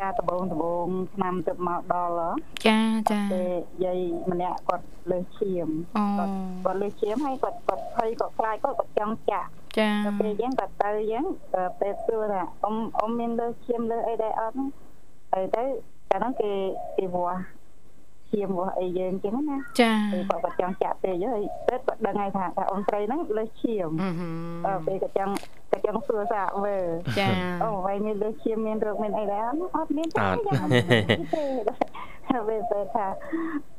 [0.00, 2.32] ការដបងដបងឆ្នាំទៅមកដល់
[2.66, 2.78] ចា
[3.10, 3.50] ចាពេល
[3.84, 5.68] យាយម្នាក់គាត់លើសឈាម
[6.18, 6.32] គាត់
[6.64, 9.90] គាត់លើសឈាមហើយគាត់គាត់ភ័យគាត់ខ្លាចគាត់គាត់ចង់ចាក់ចា
[10.20, 11.24] ពេលអញ្ចឹងគាត់ទៅអញ្ចឹង
[11.80, 14.56] ពេលសួរថាអ៊ំអ៊ំមានលើសឈាមលើអីដែរអត់
[15.32, 15.62] ទៅទៅ
[16.10, 16.50] កាលហ្នឹងគេ
[16.96, 17.40] គេវាស់
[18.30, 23.88] ឈាមវាស់អីយើងចឹងណាចាគាត់គាត់ចង់ចាក់ពេកហើយទៅគាត់ដឹងហើយថាថាអូនស្រីហ្នឹងលើសឈាម
[24.66, 26.84] អឺពេលគាត់ចង់គា ត់ចង់សួរសាកមើល
[27.18, 27.28] ចា
[27.62, 29.42] អូវ៉ៃមានលើសឈាមមានរោគមានអីដែរ
[29.76, 30.66] អត់មានទេយ៉ាង
[32.30, 33.06] ហើយពេលថា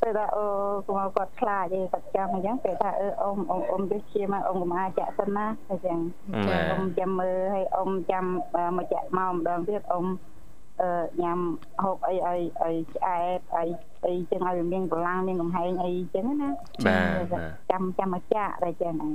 [0.01, 0.45] ពេលថាអូ
[0.87, 5.99] គាត់គាត់ខ្លាចឯងគាត់ចាំអញ្ចឹងពេលថាអឺអ៊ំអ៊ំអ៊ំលើសឈាមអ៊ំកុំអាចចាក់សិនណាអញ្ចឹង
[6.71, 8.25] អ៊ំចាំមើលហើយអ៊ំចាំ
[8.77, 10.05] មកចាក់មកម្ដងទៀតអ៊ំ
[11.21, 11.39] ញ៉ាំ
[11.83, 13.63] ហូបអីអីអីឆ្អែតអី
[14.05, 16.49] អីចឹងឲ្យមានកម្លាំងមានកំហែងអីចឹងណា
[16.85, 16.97] បា
[17.31, 19.13] ទចាំចាំមកចាក់តែចឹងហ្នឹង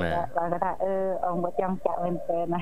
[0.00, 0.92] បាទគាត់ថាអឺ
[1.26, 2.60] អង្គមកចង់ចាក់មែនទេណា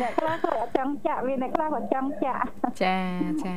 [0.00, 2.46] អ្នកខ្លះគាត់អត់ចង់ចាក់វាអ្នកខ្លះគាត់ចង់ចាក់
[2.82, 2.96] ចា
[3.44, 3.56] ចា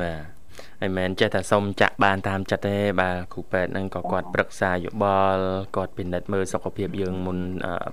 [0.00, 0.38] បាទ
[0.80, 5.42] ហើយមិនចេះតែសុំចាក់បានតាមចិត្តទេបាទគ្រូពេទ្យហ្នឹងក៏គាត់ប្រឹក្សាយោបល់
[5.76, 7.38] គាត់ពិនិត្យមើលសុខភាពយើងមុន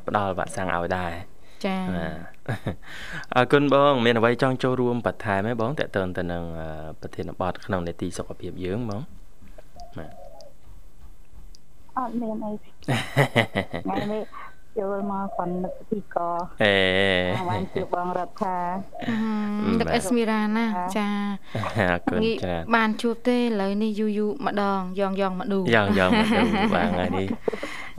[0.07, 1.13] ផ្ដល់វ៉ាក់សាំងឲ្យដែរ
[1.65, 1.77] ចា
[3.35, 6.43] អរគុណបង មានអ្វីចង់ចូលរួមបន្ថែមទេបងតើតើទៅនឹង
[7.01, 9.01] ប្រធានបទក្នុងនេតិសុខភាពយើងបង
[9.97, 10.24] បាទ
[11.97, 14.23] អត់មានអីថ្ងៃនេះ
[14.77, 16.17] ចូលមកគាត់នឹកពីក
[16.63, 16.75] អេ
[17.49, 18.57] បានជួបបងរដ្ឋា
[19.79, 20.65] នឹកអេស្មីរ៉ាណា
[20.97, 21.07] ចា
[21.77, 27.27] អរគុណច្រើនបានជួបទេឥឡូវនេះយូរយូរម្ដងយ៉ងយ៉ងមកឌូយ៉ងយ៉ងមកឌូបាទថ្ងៃនេះ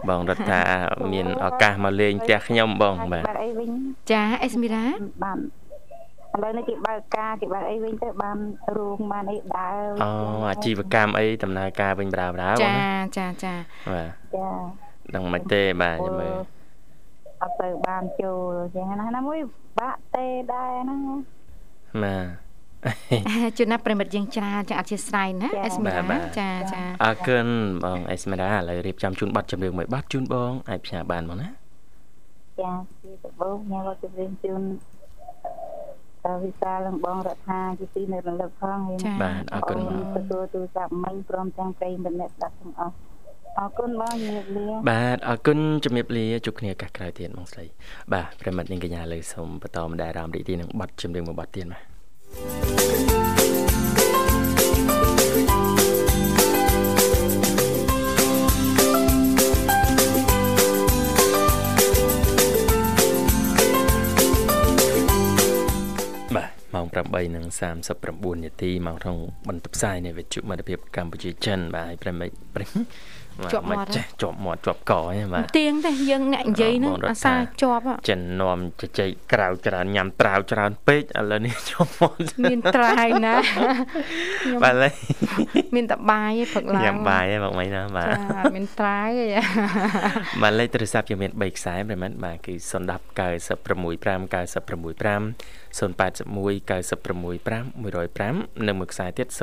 [0.09, 0.63] បងរដ្ឋា
[1.13, 3.71] មានឱកាសមកលេងផ្ទះខ្ញុំបងបាទបាទអីវិញ
[4.11, 4.85] ចាអេស្មីរ៉ា
[5.25, 5.39] បាន
[6.37, 8.39] ឥឡូវនេះគេបើកការគេបើកអីវិញទៅបាន
[8.77, 10.11] រួងបានអីដើរអូ
[10.51, 12.75] អាជីវកម្មអីដំណើរការវិញបដាបដាចា
[13.19, 13.55] ចាចា
[13.93, 14.49] បាទចា
[15.15, 16.33] ដឹងមិនទេបាទចាំមើល
[17.43, 19.39] អត់ទៅបានចូលចឹងណាណាមួយ
[19.79, 21.01] បាក់ទេដែរហ្នឹង
[22.05, 27.47] បាទជួនណាប្រិមិត្តយើងច្រើនចឹងអធិស្ឋានណាអេស្មេរ៉ាចាចាអរគុណ
[27.85, 31.49] បងអេស្មេរ៉ាឥឡូវរៀបចំជូនប័ណ្ណចម្រៀងមួយប័ណ្ណជូនបងអាចផ្សាយបានមកណា
[32.61, 34.63] ចាពីដំបូងញ៉ាំគាត់ចម្រៀងជូន
[36.27, 39.79] តាវិសាលនិងបងរដ្ឋាជាទីនៅរលឹកផងហើយបាទអរគុណ
[40.17, 42.95] ទទួលទូរស័ព្ទមិញព្រមទាំងប្រិយមិត្តអ្នកស្ដាប់ទាំងអស់
[43.59, 47.65] អរគុណបងជំរាបលាបាទអរគុណជំរាបលាជួបគ្នាឱកាសក្រោយទៀតបងស្រី
[48.13, 51.81] បាទប្រិមិត្តនាងកញ្ញាលើសូមបន្តម្ដាយអារម្មណ៍រីករាយនឹងប័ណ្ណចម្រៀងមួយប័ណ្ណទៀតបា
[53.23, 53.26] ទ
[67.15, 67.47] ម៉ោង
[67.87, 72.67] 8:39នាទីមកក្នុងបន្ទប់ផ្សាយនៃវិទ្យុមិត្តភាពកម្ពុជាចិនបាទហើយប្រិមិត្តប្រិ
[73.53, 83.35] ជាប់មាត់ចេះជាប់មាត់ជាប់កហ្នឹងបាទទៀងទេយើងអ្នកនិយាយហ្នឹងអាសាជាប់ចិននាំជជែកក្រៅច្រើនញ៉ាំត្រាវច្រើនពេកឥឡូវនេះជាប់មាត់មានត្រាយណា
[84.63, 84.93] បាទឡើយ
[85.75, 88.09] មានតបាយឯងព្រឹកឡើងញ៉ាំបាយឯងមកមិនណាបាទ
[88.57, 92.67] មានត្រាយឯងបាទលេខទូរស័ព្ទយើងមាន3ខ្សែមែនមែនបាទគឺ010
[93.19, 95.79] 965 965 081
[96.69, 99.39] 965 105និងមួយខ្សែទៀត097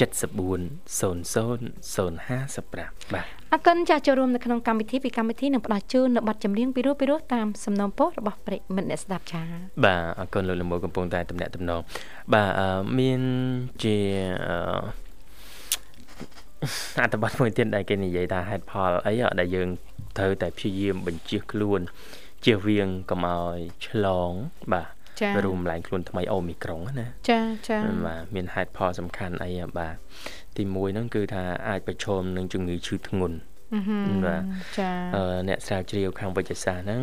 [1.94, 9.44] 055បាទអរគុណចាស់ចូលរួមនៅក្នុងកម្មវិធីពីកម្មវិធីនឹងផ្ដល់ជូននៅប័ណ្ណចម្រៀងពីរោះពីរោះតាមសំណូមពររបស់ប្រិមិត្តអ្នកស្ដាប់ចា៎
[9.84, 11.80] បាទអរគុណលោកលមូកំពុងតែតំណាក់តំណង
[12.34, 12.50] បាទ
[12.98, 13.20] មាន
[13.82, 13.96] ជា
[17.02, 19.68] អត្ថបទមួយទៀតដែលគេនិយាយថាហេតុផលអីដែលយើង
[20.18, 21.80] ត្រូវតែព្យាយាមបញ្ជៀសខ្លួន
[22.44, 24.32] ជៀសវាងកុំឲ្យឆ្លង
[24.72, 24.88] បាទ
[25.20, 29.96] ចា៎រួមឡើងខ្លួនថ្មីអូមីក្រុងណាចាចាបាទមានហេតុផលសំខាន់អីបាទ
[30.56, 33.38] ទី1ហ្នឹងគឺថាអាចប្រឈមនឹងជំងឺឈឺធ្ងន់
[34.26, 34.42] បាទ
[34.78, 34.90] ចា
[35.48, 37.02] អ្នកស្រាវជ្រាវខាងវិទ្យាសាស្ត្រហ្នឹង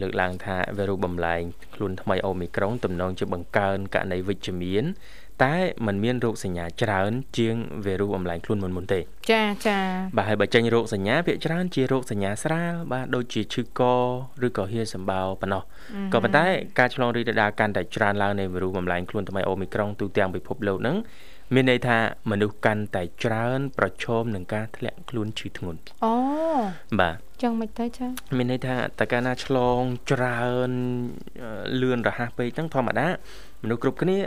[0.00, 1.42] លើកឡើងថាវីរុសបំលែង
[1.74, 4.84] ខ្លួនថ្មីអូមីក្រុងទំនងជាបង្កើនករណីវិជ្ជមាន
[5.44, 5.54] តែ
[5.86, 9.00] มันមានរោគសញ្ញាច្រើន ជាងវីរុសបំលែងខ្លួនមុនមុនទេ
[9.30, 9.78] ចាចា
[10.16, 13.82] បាទហើយបើចេញរោគសញ្ញាភាគច្រើនជារោគសញ្ញាស្រាលបាទដូចជាឈឺក
[14.46, 15.62] ឬក៏ហៀសម្បោប៉ុណ្ណោះ
[16.12, 16.46] ក៏ប៉ុន្តែ
[16.78, 20.96] ការឆ្លងរីករាលដាលកាន់តែច្រើនឡើងនៃវីរុសបំលែងខ្លួនថ្មីអូមីក្រុងទូទាំងពិភពលោកហ្នឹង
[21.54, 21.98] មានន័យថា
[22.30, 26.14] មនុស្សកាន់តែច្រើន ប្រឈមនឹងការធ្លាក់ខ្លួនឈឺធ្ងន់អូ
[27.00, 30.70] បាទចឹងមិនទៅចាមានន័យថាតើកាលណាឆ្លងច្រើន
[31.80, 33.08] លឿនរហ័សពេកហ្នឹងធម្មតា
[33.62, 34.18] មនុស្សគ្រប់គ្នា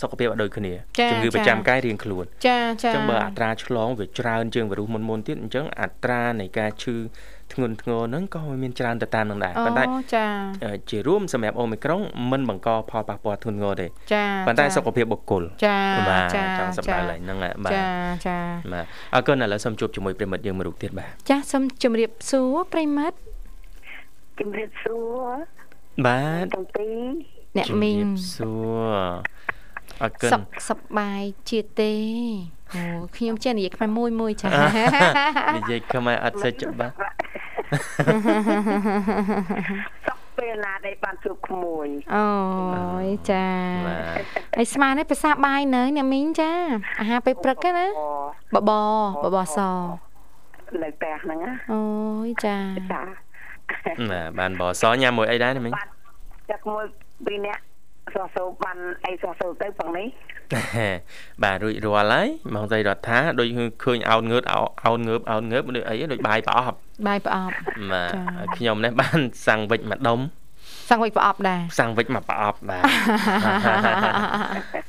[0.00, 0.72] សុខភាពអត់ដូចគ្នា
[1.10, 6.96] ជំងឺប្រចាំកាយរៀងខ្លួនចាចាអញ្ចឹងបើអត្រាឆ្លងវាច្រើនជាងវីរុសមុនមុនទៀតអញ្ចឹងអត្រានៃការឈឺ
[7.52, 9.84] ធ្ងន់ធ្ងរហ្នឹងក៏មានច្រើនទៅតាមនឹងដែរប៉ុន្តែ
[10.14, 10.26] ចា
[10.90, 16.24] ជារួមសម្រាប់អូមីក្រុងមិនបង្កផលប៉ះពាល់ធ្ងន់ធ្ងរទេចាប៉ុន្តែសុខភាពបុគ្គលចាបាទ
[16.58, 17.84] ចង់សម្ដៅឡើងហ្នឹងបាទចា
[18.26, 18.38] ចា
[18.72, 18.84] បាទ
[19.14, 23.16] អរគុណឥឡូវសូមជួបជាមួយប្រិមិត្តយើងមួយរូបទៀតបាទចាសូមជម្រាបសួរប្រិមិត្ត
[24.38, 25.36] ជម្រាបសួរ
[26.06, 28.50] បាទទាំងពីរ អ្នកមីងសួ
[28.92, 28.96] រ
[30.02, 31.94] អរគុណសុខសប្បាយជាទេ
[32.74, 32.82] អូ
[33.16, 36.94] ខ្ញុំចេះនិយាយខ្មែរមួយមួយចានិយាយខ្មែរអត់សូវច្បាស់
[40.06, 42.28] សុខពេលណាដែលបានជួបក្មួយអូ
[43.06, 43.46] យចា
[44.56, 46.50] ហើយស្មាននេះភាសាបាយនៅអ្នកមីងចា
[47.00, 47.86] អាហារពេលព្រឹកណា
[48.54, 48.70] បប
[49.22, 49.58] បបស
[50.82, 51.82] នៅផ្ទះហ្នឹងណាអូ
[52.26, 52.56] យចា
[52.92, 53.00] ចា
[54.10, 55.72] បាទបានបសញ៉ាំមួយអីដែរណាមីង
[56.50, 56.84] ចាក់មួយ
[57.26, 57.62] ពីរនាក់
[58.14, 60.06] សោះសូបានអីសោះសូទៅផងនេះ
[61.42, 63.48] បាទរួចរាល់ហើយមកស្រីរដ្ឋាដូច
[63.84, 64.42] ឃើញអោនងើប
[64.86, 66.76] អោនងើបអោនងើបដូចអីដូចបាយប្រអប់
[67.08, 67.54] បាយប្រអប់
[67.92, 68.12] បាទ
[68.56, 70.20] ខ្ញុំនេះបានសាំងវិចមួយដុំ
[70.88, 72.82] សាំងវិចប្រអប់ដែរសាំងវិចមកប្រអប់បាទ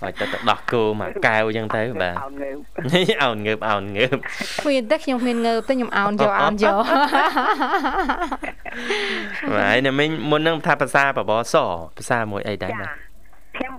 [0.02, 2.60] ហើយទៅទៅដោះគោមកកែវអញ្ចឹងទៅបាទអោនងើប
[3.24, 4.18] អោនងើបអោនងើប
[4.68, 6.84] មានតែខ្ញុំមានងើបទេខ្ញុំអោនយកអោនយក
[9.56, 11.56] បាទនេះមិញមុននឹងថាភាសាបបស
[11.98, 12.90] ភាសាមួយអីដែរបាទ
[13.58, 13.74] ខ្ញុំ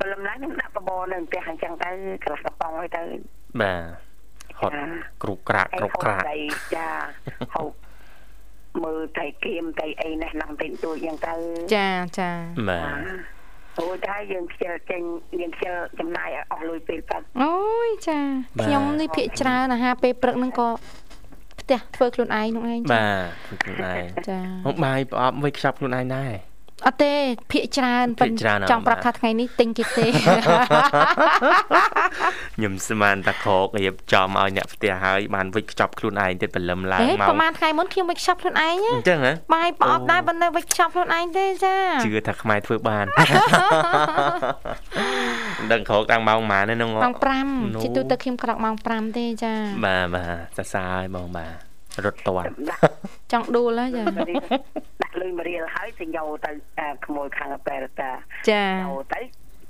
[0.00, 1.90] ព្រលឹមឡើងខ្ញុំដាក់បបរនៅផ្ទះអញ្ចឹងទៅ
[2.24, 3.02] ក្រាស់កប៉ងឲ្យទៅ
[3.60, 4.06] បាទ
[4.60, 4.74] ហត់
[5.22, 6.24] គ្រុកក្រាក់គ្រុកក្រាក់
[6.76, 6.88] ចា
[7.54, 7.85] ហូប
[8.84, 11.38] មើលតែគៀមតែអីនេះណាំពេញទួយអញ្ចឹង
[11.70, 12.30] ទៅចាចា
[12.68, 13.36] បាទ
[13.80, 15.02] អូតែយើងខ្ជិលចេញ
[15.40, 17.54] យើងខ្ជិលចំណាយអស់លុយពេលព្រឹកអូ
[17.88, 18.18] យចា
[18.64, 20.68] ខ្ញុំនេះភាកច្រើនអាហារពេលព្រឹកហ្នឹងក៏
[21.60, 26.32] ផ្ទះធ្វើខ្លួនឯងនោះឯងបាទធ្វើខ្លួនឯងចាមកបាយប្រអប់វិញខ្ចប់ខ្លួនឯងដែរ
[26.84, 27.12] អត់ទេ
[27.52, 30.06] ភាកច្រើនប៉ុន្តែចង់ប្រាប់ថាថ្ងៃនេះទិញគេទេ
[32.56, 43.06] ខ្ញុំស្មានតាក្រករៀបចំឲ្យអ្នកផ្ទះហើយបានវិចខ្ចប់ខ្លួនឯងទៀតព្រលឹមឡើងមកប្រហែលថ្ងៃមុនខ្ញុំវិចខ្ចប់ខ្លួនឯងអញ្ចឹងហ៎បាយប្រអប់ដែរប៉ុន្តែវិចខ្ចប់ខ្លួនឯងទេចាជឿថាខ្មែរធ្វើបាន
[45.72, 47.14] ដឹងក្រកតាំងម៉ោងប៉ុន្មានហ្នឹងម៉ោង
[47.48, 49.52] 5ជាទូទៅខ្ញុំក្រោកម៉ោង5ទេចា
[49.84, 50.24] បាទបា
[50.56, 51.65] ទសរសើរឲ្យបងបាទ
[52.04, 52.52] រត់តាន់
[53.32, 54.02] ចង់ដួលហើយចា
[55.02, 56.50] ដាក់លុយមួយរៀលហើយទៅយកទៅ
[57.06, 58.10] ក្មួយខាងពេលតា
[58.50, 59.20] ចាយកទៅ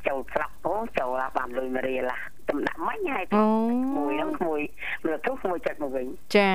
[0.07, 3.25] ចូលស្រាប់ពោចូលបានលុយមួយរៀលឡាតំដាក់មិញហើយ
[3.99, 4.61] មួយហ្នឹងក្មួយ
[5.05, 6.51] មើលទៅក្មួយចិត្តមកវិញចា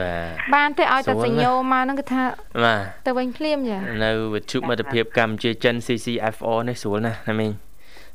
[0.00, 2.22] បាទបានទេឲ្យតែសញ្ញោមកហ្នឹងគឺថា
[2.64, 7.52] បាទទៅវិញភ្លាមចានៅវិទ្យុមិត្តភាពកម្ពុជាចិន CCFO នេះស្រួលណាស់ណាមីង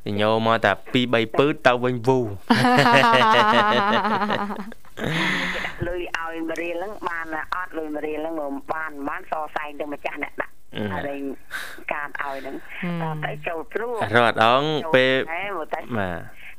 [0.06, 2.20] សញ្ញោមកតែ2 3ពឺទៅវិញវូ
[5.88, 10.54] លុយឲ្យមរៀលហ្នឹងបានអត់លុយមរៀលហ្នឹងមកបានបានសសែងទៅម្ចាស់អ្នកដាក់
[10.94, 11.20] ហើយ
[11.94, 12.56] ការឲ្យហ្នឹង
[13.26, 14.64] តែចូលព្រួរត់អង
[14.96, 15.14] ពេល
[15.60, 15.78] បាទ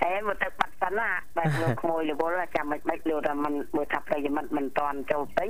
[0.02, 5.48] ហើយមកទៅបាត់សិនណាបែបលោកក្មួយរវល់ចាំមិនបាច់លោកថាមិនមើលថាប្រិយមិត្តមិនតន់ចូលពេញ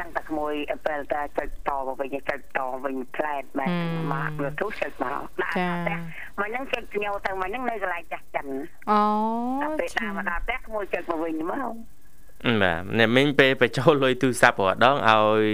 [0.00, 0.52] ដឹងតែក្មួយ
[0.86, 3.70] ពេលតែចុចតមកវិញចុចតវិញផ្លែតបែប
[4.12, 5.54] មកវាទុះចុចមកដាក់
[5.88, 5.96] តែ
[6.40, 8.46] មកហ្នឹងចុចញោទៅមកហ្នឹងនៅកន្លែងចាស់ចិន
[8.90, 9.00] អូ
[9.62, 11.72] តែពេលដាក់មកដល់ផ្ទះក្មួយចុចមកវិញមក
[12.62, 15.44] បាទអ្នកមីងពេលបញ្ចូលលុយទូរស័ព្ទរាល់ដងឲ្យ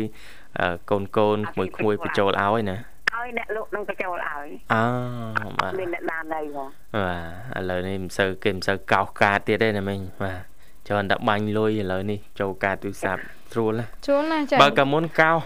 [0.91, 2.77] កូនកូនក្មួយក្មួយបញ្ចូលឲ្យណា
[3.15, 6.65] ឲ្យអ្នកលក់នឹងបញ្ចូលឲ្យអូបាទមានអ្នកណានៅហ៎
[6.97, 7.17] បា
[7.57, 10.41] ទឥឡូវនេះមិនសូវគេមិនសូវកោសកាតទៀតទេណាមីងបាទ
[10.87, 13.23] ច្រើនតែបាញ់លុយឥឡូវនេះចូលការទូរស័ព្ទ
[13.53, 15.39] ស្រួលណាស្រួលណាចាបើកាលមុនកោស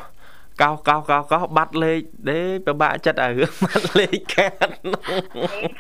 [0.61, 4.67] កោសកោសកោសកោសបាត់លេខដេពិបាកចិត្តឲ្យរឿងបាត់លេខកាត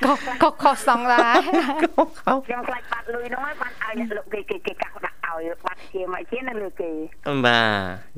[0.04, 1.36] កោសកោសខុសសងដែរ
[1.84, 6.90] កោសខុសខ្ញុំខ្លាចបាត់លុយនោះហើយបាត់ឲ្យអ្នកលោកគេគេគេកាសដាក់ឲ្យបាត់ជាមកជានៅលើគេ
[7.46, 7.60] បា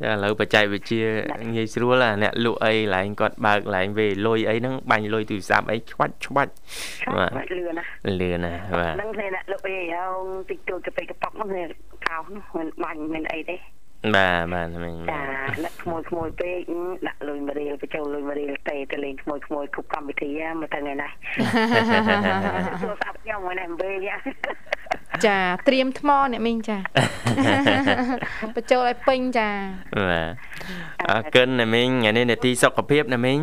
[0.03, 1.05] ទឥឡូវបច្ចេកវិទ្យា
[1.55, 6.53] ងាយស្រួលអ្នកលក់អីឡើងគាត់បើកឡើងវេលុយអីហ្នឹងបាញ់លុយទូរស័ព្ទអីឆ្វាច់ឆ្វាច់
[7.17, 7.85] បាទលឿនណា
[8.21, 10.05] លឿនណាបាទហ្នឹងទេអ្នកលក់អីហៅ
[10.51, 11.69] តិចតួចទៅកប៉ុកហ្នឹង
[12.07, 13.57] កោសហ្នឹងមិនបាញ់មិនអីទេ
[14.13, 15.21] បាទបាទមិញចា
[15.65, 16.59] ដាក់ក្មួយក្មួយពេក
[17.09, 21.11] ដាក់លុយមរៀលបញ្ចូលលុយមរៀលទេទៅលេងក្មួយក្មួយគ្រប់កម្មវិធីមកទៅថ្ងៃនេះ
[22.83, 24.09] ទូរស័ព្ទខ្ញុំហ្នឹងវិញ
[25.27, 26.79] ចាត្រៀមថ្មអ្នកមីងចា
[28.55, 29.51] បញ្ចូលឲ្យពេញចា
[29.99, 30.33] បាទ
[31.11, 33.41] អរគុណអ្នកមីងថ្ងៃនេះនេតិសុខភាពអ្នកមីង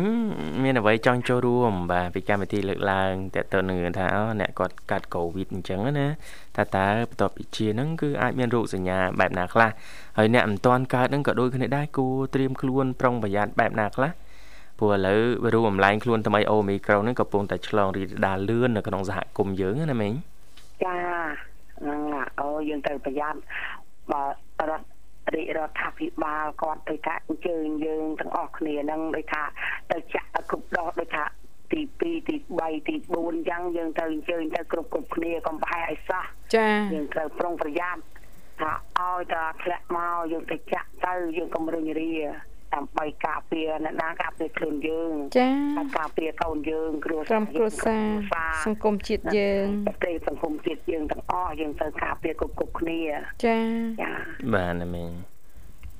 [0.62, 6.08] មានអ្វីចង់ចូលរួមបាទពីកម្មវិធីលើកឡើងតើតើនឹងថាអូអ្នកគាត់កាត់កូវីដអញ្ចឹងណា
[6.56, 9.70] តើតើបន្ទាប់ពីជាហ្នឹងគឺអាចមានរោគសញ្ញាបែបណាខ្លះ
[10.18, 14.10] ហើយអ្នកមិនទាន់កើតហ្នឹងក៏ដូចគ្នាដែរគួរត្រៀមខ្លួនប្រុងប្រយ័ត្នបែបណាខ្លះ
[14.78, 20.12] ព្រោះឥឡូវវីរុសបំលែងខ្លួនថ្មីអូមីក្រូហ្នឹងកំពុងតែឆ្លងរីករាលដាលលឿននៅក្នុងសហគមន៍យើងណាមីង
[20.84, 20.94] ចា
[21.80, 22.00] ហ្នឹង
[22.40, 23.38] អូយើងត្រូវប្រយ័ត្ន
[24.12, 24.22] បើ
[24.70, 24.86] រដ្ឋ
[25.34, 29.42] រាជរដ្ឋាភិបាលគាត់ទៅថាអញ្ជើញយើងទាំងអស់គ្នាហ្នឹងដូចថា
[29.92, 31.24] ទៅចាក់គ្រប់ដោះដូចថា
[31.72, 36.24] ទី2ទី3ទី4អញ្ចឹងយើងទៅអញ្ជើញទៅគ្រប់គ្រប់គ្នាកុំប្រហែលឲ្យសោះ
[36.56, 38.00] ចាយើងត្រូវប្រុងប្រយ័ត្ន
[38.60, 42.12] ថាឲ្យតែធ្លាក់មកយើងទៅចាក់ទៅយើងកុំរញរា
[42.74, 45.50] ដើម្បីការពារអ្នកណាការពារខ្លួនយើងចា
[45.98, 48.04] ការពារកូនយើងគ្រួសារគ្រួសារ
[48.66, 53.00] សង្គមជាតិយើងប្រទេសសង្គមជាតិយើងទាំងអស់យើងត្រូវការពារគ្រប់គ្រប់គ្នា
[53.44, 53.58] ចា
[54.02, 54.10] ចា
[54.54, 55.10] បាទណាមីង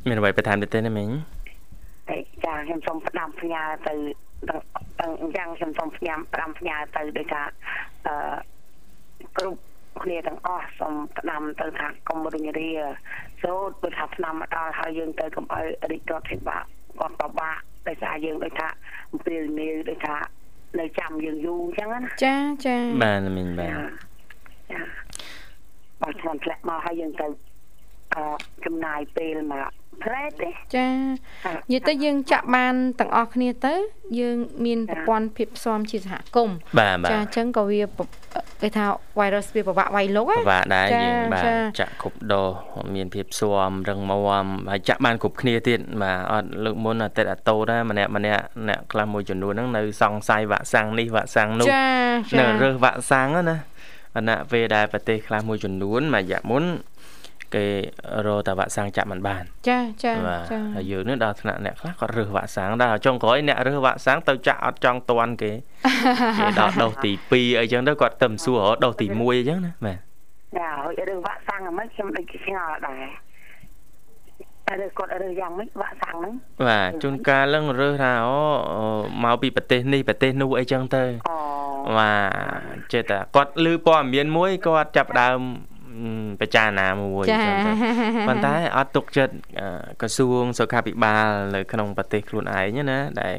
[0.08, 1.10] មានអ្វីបន្ថែមទៀតទេណាមីង
[2.10, 3.94] អេចាខ្ញុំសូមផ្ដាំផ្ញើទៅ
[5.00, 7.42] ទាំងអញ្ចឹងខ្ញុំសូមផ្ញើផ្ដាំផ្ញើទៅដូចថា
[8.06, 8.14] អឺ
[9.38, 9.60] គ្រប់
[10.02, 12.70] គ្នាទាំងអស់សូមផ្ដាំទៅថាកុំរញរា
[13.42, 16.64] សូត្រដូចថាឆ្នាំមកដល់ហើយយើងទៅកុំឲ្យរិទ្ធរដ្ឋភិបាល
[16.98, 18.68] គាត់បបាក់ដោយសារយើងដូចថា
[19.12, 20.16] អំពីនីដូចថា
[20.80, 24.80] នៅចាំយើងយូរអញ្ចឹងណាចាចាបាទមីងបាទចា
[26.02, 27.51] បើឆ្លងធ្លាក់មកហើយយើងទៅអឺ
[28.64, 29.70] ចំណាយពេលមក
[30.02, 33.74] ផ្លែទេចានិយាយទៅយើងចាក់បានទាំងអស់គ្នាទៅ
[34.20, 36.56] យើងមានប្រព័ន្ធភាពផ្សំជាសហគមន៍
[37.10, 37.82] ចាអញ្ចឹងក៏វា
[38.62, 38.86] គេថា
[39.18, 41.44] virus វាពិបាកវាយលុកពិបាកដែរយើងបាទ
[41.80, 42.44] ចាក់គ្រប់ដោ
[42.94, 51.68] មានភាពផ្សំរឹងមាំហើយចាក់បានគ្រប់គ្នាទៀតបាទអត់លើកមុនអតិតអតោដែរម្នាក់ម្នាក់អ្នកខ្លះមួយចំនួនហ្នឹងនៅសង្ស័យវ៉ាក់សាំងនេះវ៉ាក់សាំងនោះ
[52.38, 53.58] នៅរើសវ៉ាក់សាំងណា
[54.16, 56.64] អណៈពេលដែលប្រទេសខ្លះមួយចំនួនមួយរយៈមុន
[57.54, 57.66] គេ
[58.26, 60.12] រកតែវ៉ាក់សាំងចាក់មិនបាន ចាចា
[60.50, 65.52] ចាហើយយើងនេះដល់ថ្នាក់អ្នកខ្លះគាត់រើសវ៉ាក់សាំងដែរចុងក្រោយអ្នករើសវ៉ាក់សាំងទៅចាក់អត់ចង់តន់គេ
[66.38, 69.98] គេដល់ដូសទី2អីចឹងទៅគាត់ទៅសួររដូសទី1អញ្ចឹងណាបាទ
[70.58, 73.04] ចាហើយរើសវ៉ាក់សាំងមិនខ្ញុំដូចឆ្ងល់ដែរ
[74.68, 76.32] តែគាត់រើសយ៉ាងម៉េចវ៉ាក់សាំងហ្នឹង
[76.68, 78.36] បាទជួនកាលឡើងរើសថាអូ
[79.24, 81.36] មកពីប្រទេសនេះប្រទេសនោះអីចឹងទៅអូ
[81.98, 85.40] បាទចេះតែគាត់ឮព័ត៌មានមួយគាត់ចាប់ដើម
[86.40, 87.72] ពិចារណាមួយចឹងទៅ
[88.28, 89.34] ប៉ុន្តែអត់ទុកចិត្ត
[90.00, 93.34] ក្រសួងសុខាភិបាលនៅក្នុងប្រទេសខ្លួនឯងណាដែល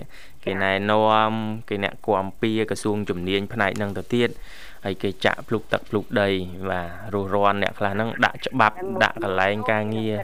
[0.45, 1.31] គេណែនាំ
[1.69, 4.29] គេអ្នកគាំពៀក្រសួងជំនាញផ្នែកហ្នឹងទៅទៀត
[4.85, 6.29] ហើយគេចាក់ភ្លុកទឹកភ្លុកដី
[6.69, 10.15] បាទរស់រាន់អ្នកខ្លះហ្នឹងដាក់ច្បាប់ដាក់កន្លែងការងារ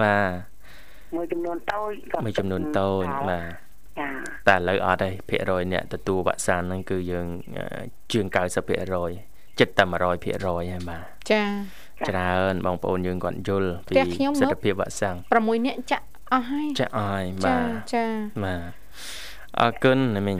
[0.00, 0.54] បាទ
[1.16, 1.92] មួយចំនួនតូច
[2.24, 3.46] មួយចំនួនតូចបាទ
[4.48, 7.26] តែឥឡូវអត់ទេភាគរយអ្នកទទួលវ៉ាក់សាំងហ្នឹងគឺយើង
[8.12, 10.16] ជាង90% ចិត្តតែ100%ហើយ
[10.88, 11.42] បាទចា
[12.08, 13.94] ច្រើនបងប្អូនយើងគាត់យល់ពី
[14.40, 18.04] សិទ្ធិភាពវ៉ាក់សាំង6នាក់ចាក់អស់ហើយចាក់អស់ហើយបាទចា
[18.44, 18.60] បាទ
[19.60, 20.36] អរគុណណាមីង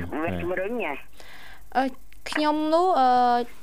[1.76, 1.84] អឺ
[2.30, 3.10] ខ្ញុំនោះអឺ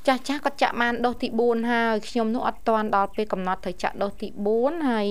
[0.07, 5.07] ចាស់ចាស់គាត់ចាក់បានដូសទី4ហើយខ្ញុំនោះអត់ទាន់ដល់ពេលកំណត់ត្រូវចាក់ដូសទី4ហើយ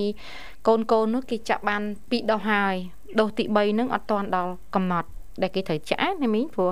[0.67, 2.75] កូនកូននោះគេចាក់បាន2ដូសហើយ
[3.19, 5.09] ដូសទី3ហ្នឹងអត់ទាន់ដល់កំណត់
[5.41, 6.71] ដែលគេត្រូវចាក់ណាមីងព្រោះ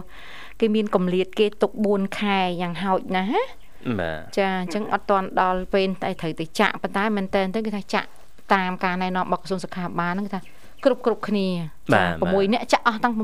[0.60, 3.59] គេមានកម្លាតគេទុក4ខែយ៉ាងហោចណាស់ណា
[4.00, 8.08] បាទចាអញ្ចឹងអត់ទាន់ដល់ពេលតែត្រូវទៅចាក់ប៉ុន្តែមែនតើទៅគេថាចាក់
[8.54, 10.42] តាមការណែនាំរបស់ក្រសួងសុខាភិបាលហ្នឹងគេថា
[10.86, 11.48] គ្រប់គ្រប់គ្នា
[11.94, 13.24] ចា6នាក់ចាក់អស់តាំង6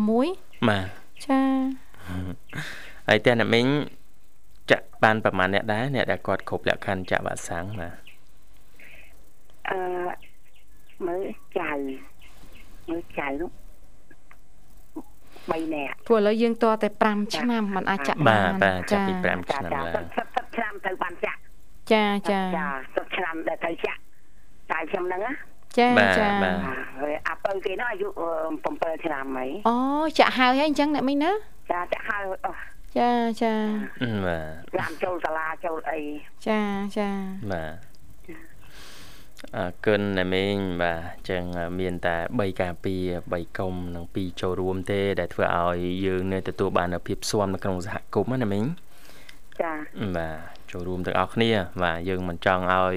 [0.70, 0.86] បាទ
[1.26, 1.40] ចា
[3.08, 3.68] ហើយតែអ្នកមីង
[4.72, 7.94] ចាក់បានប្រហែលអ្នកដែរអ្នកដែលគាត់គ្រប់លក្ខខណ្ឌចាក់វ៉ាក់សាំងបាទ
[9.70, 9.78] អឺ
[11.06, 11.72] មើលចៅ
[12.90, 13.50] មើលចៅនោះ
[15.54, 20.35] 3នាក់ព្រោះឥឡូវយើងតតែ5ឆ្នាំมันអាចចាក់បានបាទបាទចាក់ពី5ឆ្នាំឡើង10ឆ្នាំ
[20.86, 21.40] ទៅបានចាក់
[21.92, 24.00] ចាចាចា10ឆ្នាំដែលទៅចាក់
[24.72, 25.32] តែខ្ញុំហ្នឹងណា
[25.78, 26.28] ចាចា
[27.28, 28.08] អាពៅគេនោះអាយុ
[28.56, 29.76] 7ឆ្នាំហីអូ
[30.20, 31.32] ចាក់ហើយហើយអញ្ចឹងអ្នកមីងណា
[31.72, 32.60] ចាចាក់ហើយអស់
[32.98, 33.10] ចា
[33.42, 33.54] ចា
[34.26, 36.00] បាទចាំចូលសាលាចូលអី
[36.48, 36.62] ចា
[36.98, 37.10] ចា
[37.52, 37.74] បាទ
[39.56, 41.44] អរគុណណាមីងបាទអញ្ចឹង
[41.80, 48.64] មានតែ3ការពារ3កុំនិង2ចូលរួមទេ ដែលធ្វើឲ្យយើងនៅទទួលបាននូវភាពស៊ាំនៅក្នុងសហគមន៍ណាមីង
[49.62, 49.74] ចា
[50.18, 51.52] បាទ ចូលរួមទាំងអស់គ្នា
[51.84, 52.96] បាទយើងមិនចង់ឲ្យ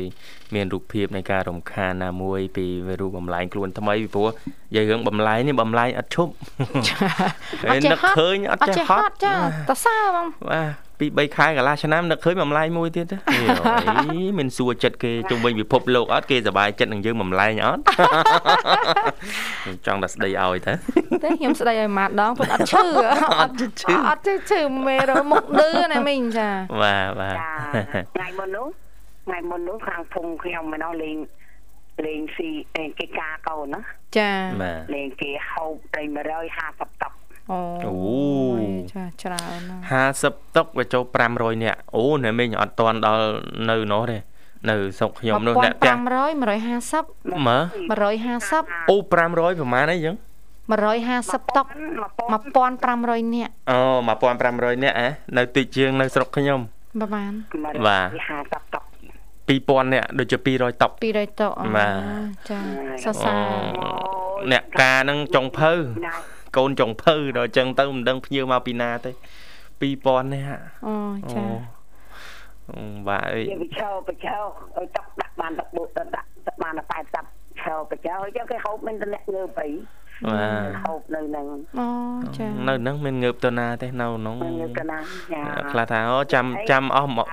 [0.54, 4.28] មានរូបភាពនៃការរំខានណាមួយ ពីវីរុសបំលែងខ្លួនថ្មីពីព្រោះ
[4.76, 6.32] យាយរឿងបំលែងនេះបំលែងអត់ឈប់
[7.68, 9.34] អត់ចេះហត់ឃើញអត់ចេះហត់ចា
[9.68, 17.82] តសើបងបាទពី3ខែកន្លះឆ្នាំនឹកឃើញមួយម្លែងមួយទៀតទៅអីមិនសួរចិត្តគេជុំវិញពិភពលោកអត់គេសប្បាយចិត្តនឹងយើងមួយម្លែងអត់
[19.86, 20.72] ចង់តែស្ដីឲ្យទៅ
[21.22, 22.84] តែខ្ញុំស្ដីឲ្យម៉ាដងប៉ុន្តែអត់ឈឺ
[23.40, 26.48] អត់ឈឺអត់ឈឺឈឺមេរមុខឌឺណាមីងចា
[26.82, 27.36] បាទបាទ
[28.16, 28.66] ថ្ងៃមុននោះ
[29.26, 31.16] ថ្ងៃមុននោះខាងភូមិខ្ញុំម្ដងលេង
[32.06, 32.50] លេងស៊ី
[32.98, 33.80] គេការកូនណា
[34.18, 34.32] ចា
[34.94, 36.02] លេងគេហូបតែ
[36.52, 37.12] 150តុក
[37.52, 37.94] អូអូ
[38.92, 41.04] ចាច្រើនណា50តុកវាចូល
[41.34, 43.26] 500នាក់អូអ្នកមីងអត់តាន់ដល់
[43.70, 44.18] នៅនោះទេ
[44.68, 45.98] នៅស្រុកខ្ញុំនោះអ្នកផ្ទះ500
[46.84, 47.58] 150មើ
[48.22, 49.20] 150អូ500ប្រ
[49.72, 50.16] ហែលអីចឹង
[50.68, 51.66] 150តុក
[52.66, 53.80] 1500នាក់អូ
[54.38, 56.60] 1500នាក់ហ៎នៅតិចជាងនៅស្រុកខ្ញុំ
[57.00, 57.32] ប្រហែល
[57.86, 58.08] បាទ
[58.40, 58.84] 50តុក
[59.48, 62.58] 2000នាក់ដូចជា200តុក200តុកបាទចា
[63.04, 63.98] សរសើរ
[64.52, 65.72] អ្នកការនឹងចុងភៅ
[66.56, 69.10] កូនចុងភៅដល់អញ្ចឹងទៅមិនដឹងភ្ញៀវមកពីណាទេ
[69.80, 70.48] 2000នេះ
[70.86, 70.94] អូ
[71.32, 71.44] ចា
[73.08, 74.38] បាទអីវាឆោបឆោ
[74.76, 76.72] ឲ្យតុកដាក់បានទឹកបុកដាក់ដាក់បាន
[77.20, 79.70] 80ឆោបឆោអញ្ចឹងគេហូបមិនតំណាក់ងើបអី
[80.26, 81.46] បាទហូបនៅហ្នឹង
[81.78, 81.86] អូ
[82.38, 84.98] ចានៅហ្នឹងមានងើបទៅណាទេនៅហ្នឹងងើបទៅណា
[85.32, 85.40] ចា
[85.72, 87.26] ខ្លះថាអូចាំចាំអស់មក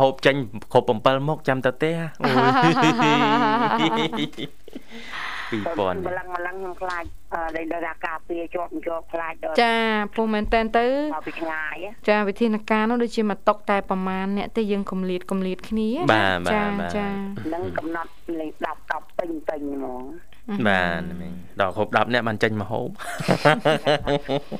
[0.00, 0.34] ហូបចេញ
[0.72, 1.90] គ្រប់7មុខចាំទៅទេ
[2.22, 2.28] អូ
[5.48, 7.04] 2000ម្លឹងម្លឹងខ្ញុំខ្លាច
[7.56, 9.74] ដែលដល់ការពារជាប់ជាប់ខ្លាចដល់ចា
[10.16, 11.76] ពុះមែនតែនទៅមកពីឆ្ងាយ
[12.08, 15.90] ចាវិធានការនោះដូចជាមកតុកតែប្រមាណអ្នកទេយើងកំលៀតកំលៀតគ្នា
[16.52, 16.64] ចា
[16.96, 17.08] ចា
[17.54, 18.52] នឹងកំណត់លេខ
[18.84, 20.02] 10 10ពេញពេញហ្មង
[20.66, 21.02] បាទ
[21.60, 22.88] ដល់គ្រប់10នាក់បានចេញមកហូប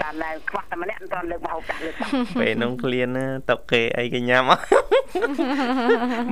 [0.02, 1.94] តាមតែខ្វះតែម្នាក់មិនទាន់លើកមកហូបដាក់លើក
[2.40, 3.18] ពេលនោះឃ្លាន
[3.50, 4.42] តុកគេអីគេញ៉ាំ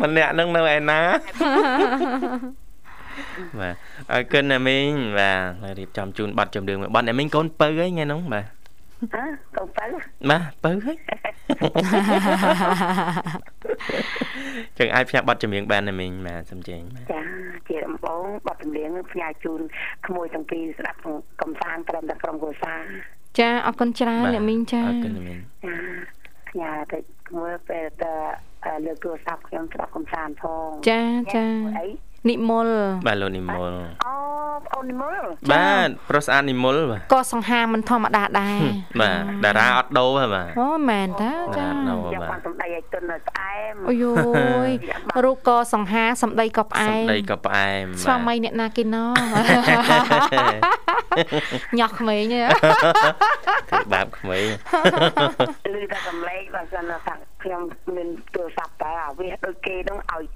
[0.03, 1.01] ម្នាក់នឹងនៅឯណា
[3.61, 3.75] បាទ
[4.13, 5.33] អើកិនណាមីងបា
[5.71, 8.45] ទរៀបចំជូនប័ណ្ណចម្រៀងមួយប័ណ្ណណាមីងកូនពៅហីថ្ងៃនោះបាទ
[9.15, 9.25] អើ
[9.57, 9.87] កូនពៅ
[10.31, 10.93] បាទពៅហី
[14.79, 17.23] ចឹងអាចផ្សាយប័ណ្ណចម្រៀងបានណាមីងបាទសំជេងបាទចា
[17.69, 19.61] ជាដំបងប័ណ្ណចម្រៀងផ្សាយជូន
[20.07, 20.99] ក្មួយទាំងពីរស្ដាប់
[21.43, 22.83] កំសាន្តត្រឹមតែក្រុមគ្រួសារ
[23.39, 25.77] ចាអរគុណច្រើនអ្នកមីងចាអរគុណមីងចា
[26.49, 28.05] ផ្សាយទៅក្មួយពេលត
[28.87, 31.03] លើកទូរស័ព្ទខ្ញុំស្ដាប់កំសាន្តផងចា
[31.35, 31.45] ចា
[31.79, 31.87] អី
[32.31, 32.69] និមល
[33.07, 33.73] បាទលោកនិមល
[34.07, 34.15] អូ
[34.75, 35.15] អូនិមល
[35.53, 38.61] បាទប្រុសស្អាតនិមលបាទក៏សង្ហាមិនធម្មតាដែរ
[39.01, 41.69] បាទតារាអត់ដូរហ៎បាទអូមែនតាចា
[42.15, 44.05] យ៉ាងបានសំដីឲ្យទុននៅផ្អែមអូយ
[44.67, 44.71] យ
[45.25, 49.07] រូបក៏សង្ហាសំដីក៏ផ្អែមសំដីក៏ផ្អែមស្វាមីអ្នកណាគេណោ
[51.79, 52.45] ញោះក្មេងហ៎
[53.93, 54.47] បាបក្មេង
[55.75, 57.63] ឮតែសំឡេងបើសិនថាខ្ញុំ
[57.97, 60.36] មានទូរស័ព្ទតែអាវាដូចគេនឹងឲ្យក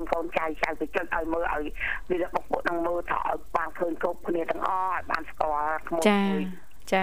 [0.00, 1.64] នកូនចៅចៅទៅចុចឲ្យមើលឲ្យ
[2.10, 6.20] វាបុកពួកនឹងមើលថាឲ្យបានឃើញគ្រប់គ្នាទាំងអស់ឲ្យបានស្គាល់ក្មួយចា
[6.92, 7.02] ចា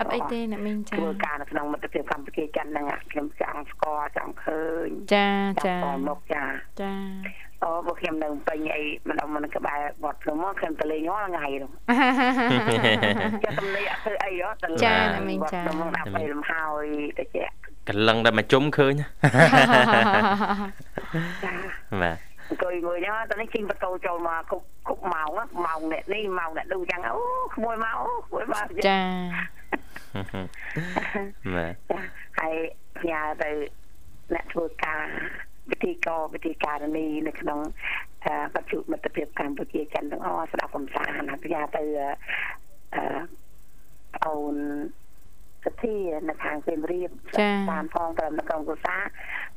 [0.00, 5.28] អត់អីទេអ្នកមីងចាធ្វើការនៅក្នុងមិត្តភាពកម្ពុជាចិនហ្នឹងខ្ញុំចង់ស្គាល់ចង់ឃើញចា
[5.66, 5.76] ចា
[6.08, 6.44] មកចា
[6.82, 6.92] ចា
[7.62, 11.70] អូបើខ្ញុំនៅពេញអីមិនដល់មិនក្បែរវត្តភ្នំមកខ្ញុំទៅលេងរាល់ថ្ងៃនោះ
[13.44, 16.84] ចាទំនេរអត់ធ្វើអីហ៎ទៅចាអ្នកមីងចាមកដាក់ពេលលំហើយ
[17.18, 17.44] ទៅជា
[17.88, 18.94] កលឹងតែមកជុំឃើញ
[22.02, 22.18] បាទ
[22.48, 25.28] អង្គុយមួយហ្នឹងតើនេះជិះបតោចូលមកគ្រប់គ្រប់ម៉ោង
[25.66, 27.22] ម៉ោងនេះនេះម៉ោងនេះដូចចឹងអូ
[27.54, 29.00] ក្មួយមកអូក្មួយមកចា
[31.54, 31.74] បាទ
[32.38, 32.54] ហើយ
[33.00, 33.50] ផ្ញើទៅ
[34.34, 35.02] អ្នកធ្វើការ
[35.70, 37.58] វិធីកវិធីការនីនៅក្នុង
[38.54, 41.82] បច្ចុប្បន្នមិត្តភាពកម្ពុជាចិនទាំងអស់ស្ដាប់កំសាន្តផ្ញើទៅ
[42.94, 43.02] អឺ
[44.24, 44.56] អូន
[45.66, 45.94] សភា
[46.28, 47.10] នៅខាងពេលរៀប
[47.70, 48.96] តាមផងត្រឹមនៅក្រុងកុសា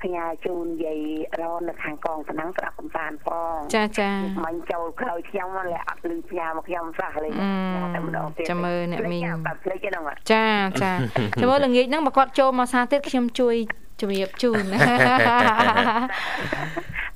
[0.01, 1.01] ផ្ញើជូនយាយ
[1.41, 4.11] រននៅខាងកងសំណងស្រាប់កំសាន្តផងចាចា
[4.45, 7.33] មិនចូលក្រោយខ្ញុំលែអត់លឺផ្ញើមកខ្ញុំសោះលេង
[7.95, 9.23] តែម្ដងទៀតចាំមើលអ្នកមីង
[10.33, 10.47] ចា
[10.83, 10.93] ចា
[11.41, 13.55] ចាំមើលល្ងាចហ្នឹងមកគាត់ចូលមកសាទៀតខ្ញុំជួយ
[14.01, 14.63] ជម្រាបជូន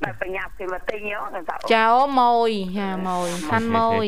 [0.04, 1.86] តែបញ្ញាប់គេមកទិញហ្នឹងចៅ
[2.20, 4.06] ម៉ួយចាម៉ួយសាន់ម៉ួយ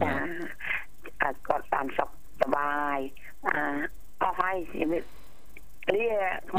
[0.00, 2.08] ចាគាត់តាមសុខ
[2.42, 2.98] សบาย
[4.22, 5.04] អស់ហើយជំរាប
[5.94, 6.08] លា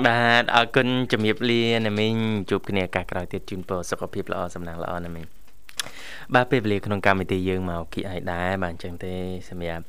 [0.08, 2.16] បាទអរគុណជំរាបលាណាមីង
[2.50, 5.26] ជួបគ្នាឱកាសក្រោយទៀតជូនពរសុខភាពល្អសំណាងល្អណាមីង
[6.36, 9.14] បាទពេលវេលាក្នុងកម្មវិធីយើងមកគីឲ្យដែរបាទអញ្ចឹងទេ
[9.50, 9.84] សម្រាប់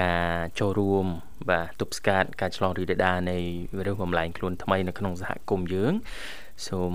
[0.00, 0.28] ការ
[0.58, 1.06] ចូលរួម
[1.50, 3.38] បាទទប់ស្កាត់ការឆ្លងរីដេដានៃ
[3.76, 5.92] វីរុសបំលែងខ្លួនថ្មីនៅក្នុងសហគមន៍យើង
[6.68, 6.94] សូម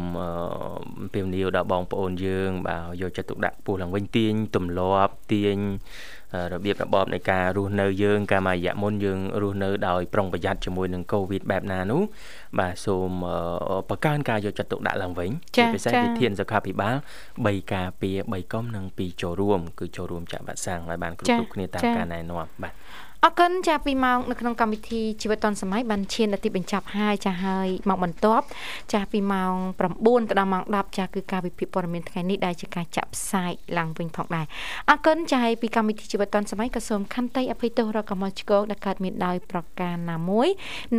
[1.14, 5.58] ពៀវនីវដល់បងប្អូនយើង បាទយកចិត្តទុកដាក់ពោះឡើងវិញទាញទម្លាប់ទាញ
[6.54, 12.02] របៀបរបបនៃការរស់នៅយើងកាលមួយរយៈមុនយើងរស់នៅដោយប្រុងប្រយ័ត្នជាមួយនឹងកូវីដបែបណានោះ
[12.60, 13.10] បាទសូម
[13.90, 16.96] បង្កើនការយកចិត្តទុកដាក់ឡើងវិញជាពិសេសវិធានសុខាភិបាល
[17.36, 22.74] 3ការពារ3កុំនិង2ចូលរួម គឺចូលរួមចាក់វ៉ាក់សាំងឲ្យបានគ្រប់គ្រប់គ្នាតាមការណែនាំបាទ
[23.28, 28.46] អរគុណចាពីម៉ោងនៅក្នុងកម្មវិធីជីវិតឌុនសម័យបានឈានដល់ទីបញ្ចប់ហើយចាហើយមកបន្ទាប់
[28.94, 29.54] ចាពីម៉ោង
[29.92, 34.46] 9ទៅដល់ម៉ោង10ចាគឺការវិភាគព័ត៌មានថ្ងៃនេះដែលជាការចាក់ផ្សាយឡើងវិញផងដែរ
[34.90, 40.48] អរគុណចាហើយពីកម្មវិធីជីវិតឌុនសម័យក៏សូមខន្តីអភ័យទោសរកកំហុសឆ្គងដែលកើតមានដោយប្រការណាមួយ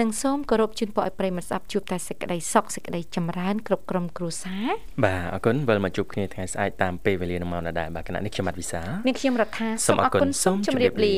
[0.01, 4.67] និងសូមគោរពជូនពរឲ្យប្រិយមិត្តស្ដាប់ជួបតែសេចក្តីសុខសេចក្តីចម្រើនគ្រប់ក្រុមគ្រួសារ
[5.05, 11.17] បាទអរគុណវិលមកជួបគ្នាថ្ងៃស្អែកតាមពេលវេលានឹងមកដដែលបាទគណៈនេះខ្ញុំអត់វិសានេះខ្ញុំរដ្ឋាសូមអរគុណសូមជម្រាបលា